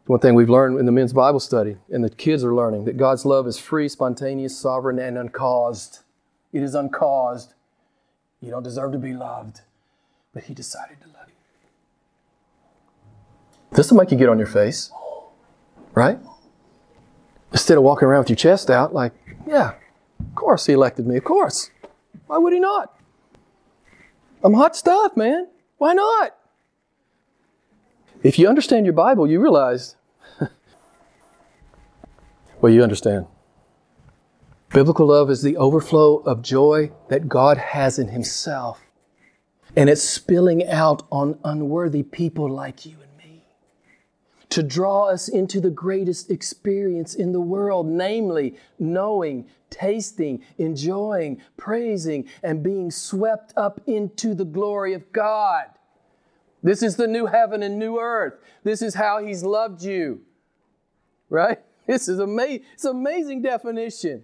[0.07, 2.97] One thing we've learned in the men's Bible study, and the kids are learning, that
[2.97, 6.01] God's love is free, spontaneous, sovereign, and uncaused.
[6.53, 7.55] It is uncaused.
[8.41, 9.61] You don't deserve to be loved,
[10.33, 11.35] but He decided to love you.
[13.73, 14.91] This will make you get on your face,
[15.95, 16.19] right?
[17.53, 19.13] Instead of walking around with your chest out, like,
[19.47, 19.75] yeah,
[20.29, 21.71] of course He elected me, of course.
[22.27, 22.97] Why would He not?
[24.43, 25.49] I'm hot stuff, man.
[25.79, 26.37] Why not?
[28.23, 29.97] If you understand your Bible, you realize
[32.61, 33.27] well, you understand.
[34.73, 38.81] Biblical love is the overflow of joy that God has in Himself.
[39.75, 43.45] And it's spilling out on unworthy people like you and me
[44.51, 52.29] to draw us into the greatest experience in the world, namely knowing, tasting, enjoying, praising,
[52.43, 55.67] and being swept up into the glory of God.
[56.63, 58.35] This is the new heaven and new earth.
[58.65, 60.23] This is how He's loved you.
[61.29, 61.59] Right?
[61.87, 62.65] This is amazing.
[62.75, 64.23] It's an amazing definition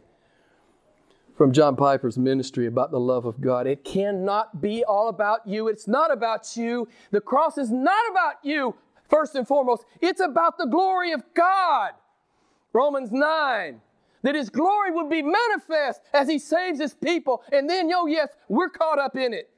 [1.36, 3.66] from John Piper's ministry about the love of God.
[3.66, 5.68] It cannot be all about you.
[5.68, 6.88] It's not about you.
[7.10, 8.76] The cross is not about you,
[9.08, 9.84] first and foremost.
[10.00, 11.90] It's about the glory of God.
[12.72, 13.80] Romans 9.
[14.22, 17.42] That his glory would be manifest as he saves his people.
[17.52, 19.50] And then, yo, yes, we're caught up in it.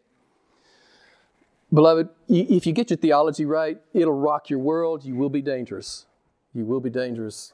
[1.73, 5.05] Beloved, if you get your theology right, it'll rock your world.
[5.05, 6.07] You will be dangerous.
[6.55, 7.53] You will be dangerous.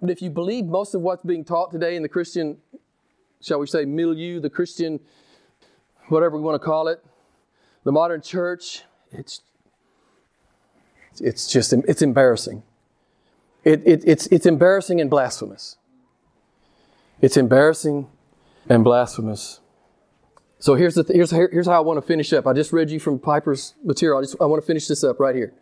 [0.00, 2.58] But if you believe most of what's being taught today in the Christian,
[3.40, 5.00] shall we say, milieu, the Christian,
[6.08, 7.04] whatever we want to call it,
[7.84, 9.42] the modern church, it's,
[11.20, 12.62] it's just, it's embarrassing.
[13.64, 15.76] It, it, it's, it's embarrassing and blasphemous.
[17.20, 18.08] It's embarrassing
[18.68, 19.60] and blasphemous.
[20.58, 22.46] So here's, the th- here's, here's how I want to finish up.
[22.46, 24.18] I just read you from Piper's material.
[24.18, 25.54] I, just, I want to finish this up right here.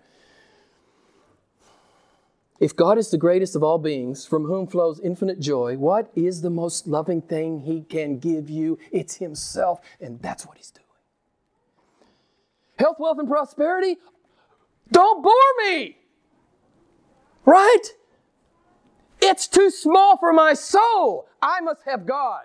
[2.61, 6.42] If God is the greatest of all beings, from whom flows infinite joy, what is
[6.42, 8.78] the most loving thing He can give you?
[8.90, 10.84] It's Himself, and that's what He's doing.
[12.76, 13.96] Health, wealth, and prosperity?
[14.90, 15.32] Don't bore
[15.64, 15.98] me!
[17.44, 17.82] Right?
[19.20, 21.28] It's too small for my soul.
[21.42, 22.42] I must have God.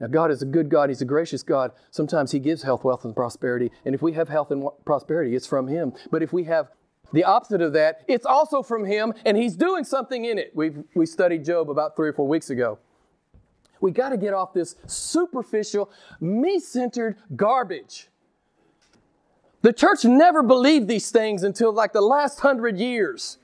[0.00, 0.88] Now, God is a good God.
[0.88, 1.70] He's a gracious God.
[1.90, 3.70] Sometimes He gives health, wealth, and prosperity.
[3.84, 5.92] And if we have health and prosperity, it's from Him.
[6.10, 6.70] But if we have
[7.12, 10.50] the opposite of that, it's also from Him, and He's doing something in it.
[10.54, 12.78] we we studied Job about three or four weeks ago.
[13.80, 18.08] We got to get off this superficial, me centered garbage.
[19.62, 23.38] The church never believed these things until like the last hundred years.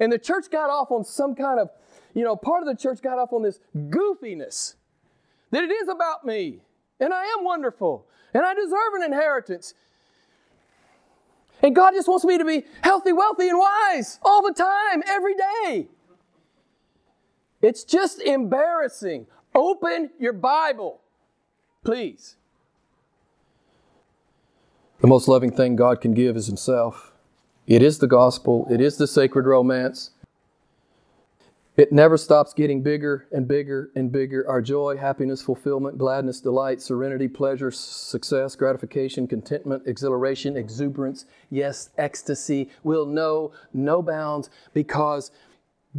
[0.00, 1.70] And the church got off on some kind of,
[2.14, 4.74] you know, part of the church got off on this goofiness
[5.50, 6.60] that it is about me,
[6.98, 9.74] and I am wonderful, and I deserve an inheritance.
[11.62, 15.34] And God just wants me to be healthy, wealthy, and wise all the time, every
[15.34, 15.88] day.
[17.60, 19.26] It's just embarrassing.
[19.54, 21.00] Open your Bible,
[21.84, 22.36] please.
[25.00, 27.09] The most loving thing God can give is Himself.
[27.70, 30.10] It is the gospel, it is the sacred romance,
[31.76, 34.44] it never stops getting bigger and bigger and bigger.
[34.48, 42.70] Our joy, happiness, fulfillment, gladness, delight, serenity, pleasure, success, gratification, contentment, exhilaration, exuberance, yes, ecstasy
[42.82, 45.30] will know no bounds because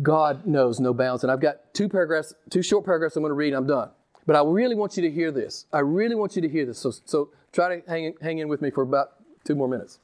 [0.01, 1.24] God knows no bounds.
[1.24, 3.91] And I've got two paragraphs, two short paragraphs I'm going to read, and I'm done.
[4.26, 5.67] But I really want you to hear this.
[5.72, 6.80] I really want you to hear this.
[6.80, 9.13] So, so try to hang, hang in with me for about
[9.45, 9.99] two more minutes.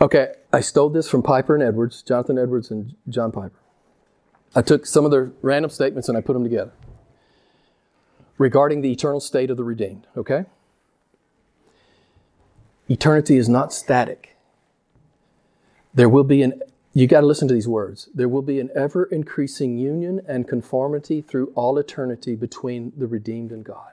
[0.00, 3.58] Okay, I stole this from Piper and Edwards, Jonathan Edwards and John Piper.
[4.54, 6.72] I took some of their random statements and I put them together
[8.38, 10.44] regarding the eternal state of the redeemed, okay?
[12.88, 14.36] Eternity is not static.
[15.94, 18.10] There will be an, you got to listen to these words.
[18.14, 23.50] There will be an ever increasing union and conformity through all eternity between the redeemed
[23.50, 23.92] and God.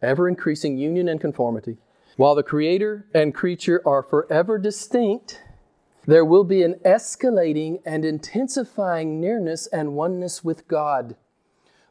[0.00, 1.78] Ever increasing union and conformity.
[2.18, 5.40] While the Creator and creature are forever distinct,
[6.04, 11.14] there will be an escalating and intensifying nearness and oneness with God,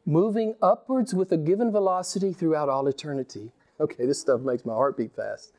[0.05, 3.53] moving upwards with a given velocity throughout all eternity.
[3.79, 5.53] Okay, this stuff makes my heart beat fast.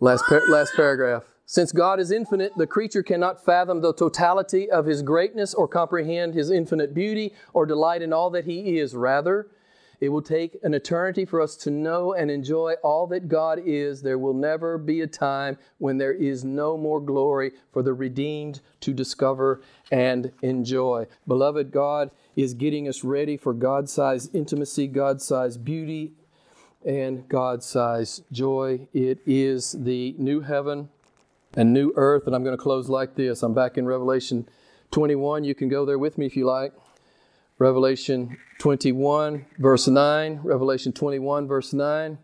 [0.00, 1.24] Last, par- last paragraph.
[1.44, 6.32] Since God is infinite, the creature cannot fathom the totality of his greatness or comprehend
[6.32, 8.96] his infinite beauty or delight in all that he is.
[8.96, 9.48] Rather,
[10.00, 14.02] It will take an eternity for us to know and enjoy all that God is.
[14.02, 18.60] There will never be a time when there is no more glory for the redeemed
[18.80, 21.06] to discover and enjoy.
[21.26, 26.12] Beloved, God is getting us ready for God sized intimacy, God sized beauty,
[26.86, 28.86] and God sized joy.
[28.94, 30.90] It is the new heaven
[31.54, 32.26] and new earth.
[32.26, 33.42] And I'm going to close like this.
[33.42, 34.48] I'm back in Revelation
[34.92, 35.42] 21.
[35.42, 36.72] You can go there with me if you like.
[37.58, 40.40] Revelation 21, verse 9.
[40.44, 42.18] Revelation 21, verse 9.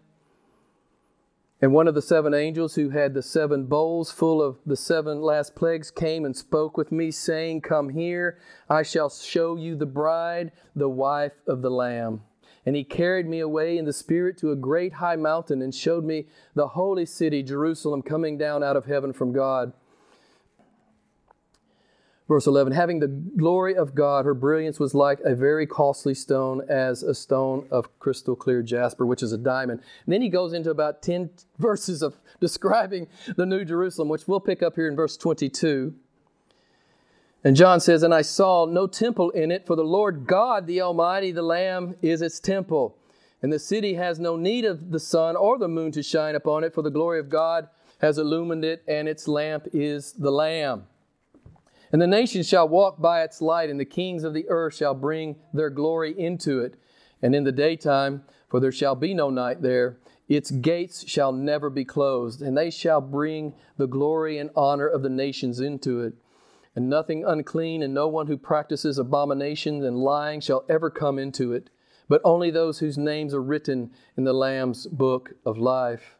[1.60, 5.22] And one of the seven angels who had the seven bowls full of the seven
[5.22, 9.86] last plagues came and spoke with me, saying, Come here, I shall show you the
[9.86, 12.20] bride, the wife of the Lamb.
[12.66, 16.04] And he carried me away in the Spirit to a great high mountain and showed
[16.04, 19.72] me the holy city, Jerusalem, coming down out of heaven from God.
[22.34, 26.62] Verse 11, having the glory of God, her brilliance was like a very costly stone,
[26.68, 29.80] as a stone of crystal clear jasper, which is a diamond.
[30.04, 31.30] And then he goes into about 10
[31.60, 33.06] verses of describing
[33.36, 35.94] the New Jerusalem, which we'll pick up here in verse 22.
[37.44, 40.80] And John says, And I saw no temple in it, for the Lord God, the
[40.80, 42.98] Almighty, the Lamb, is its temple.
[43.42, 46.64] And the city has no need of the sun or the moon to shine upon
[46.64, 47.68] it, for the glory of God
[48.00, 50.88] has illumined it, and its lamp is the Lamb.
[51.94, 54.94] And the nations shall walk by its light, and the kings of the earth shall
[54.94, 56.74] bring their glory into it.
[57.22, 61.70] And in the daytime, for there shall be no night there, its gates shall never
[61.70, 66.14] be closed, and they shall bring the glory and honor of the nations into it
[66.74, 71.52] and nothing unclean, and no one who practices abominations and lying shall ever come into
[71.52, 71.70] it,
[72.08, 76.16] but only those whose names are written in the Lamb's book of life.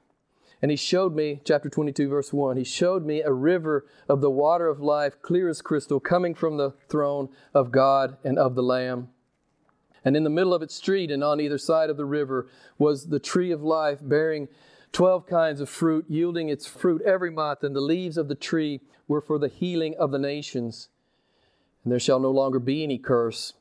[0.63, 4.31] And he showed me, chapter 22, verse 1, he showed me a river of the
[4.31, 8.63] water of life, clear as crystal, coming from the throne of God and of the
[8.63, 9.09] Lamb.
[10.05, 12.47] And in the middle of its street and on either side of the river
[12.79, 14.49] was the tree of life, bearing
[14.93, 18.81] 12 kinds of fruit, yielding its fruit every month, and the leaves of the tree
[19.09, 20.89] were for the healing of the nations.
[21.83, 23.55] And there shall no longer be any curse,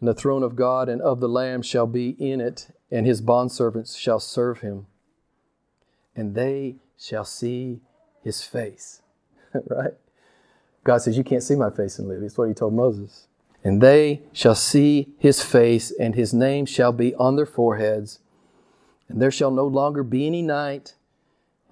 [0.00, 3.22] and the throne of God and of the Lamb shall be in it, and his
[3.22, 4.86] bondservants shall serve him.
[6.16, 7.80] And they shall see
[8.22, 9.02] his face.
[9.68, 9.92] right?
[10.82, 12.20] God says, You can't see my face and live.
[12.20, 13.28] That's what he told Moses.
[13.62, 18.20] And they shall see his face, and his name shall be on their foreheads.
[19.08, 20.94] And there shall no longer be any night.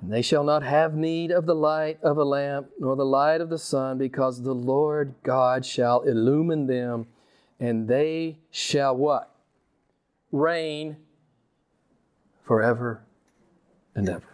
[0.00, 3.40] And they shall not have need of the light of a lamp, nor the light
[3.40, 7.06] of the sun, because the Lord God shall illumine them,
[7.60, 9.34] and they shall what?
[10.32, 10.96] Reign
[12.42, 13.02] forever
[13.94, 14.33] and ever.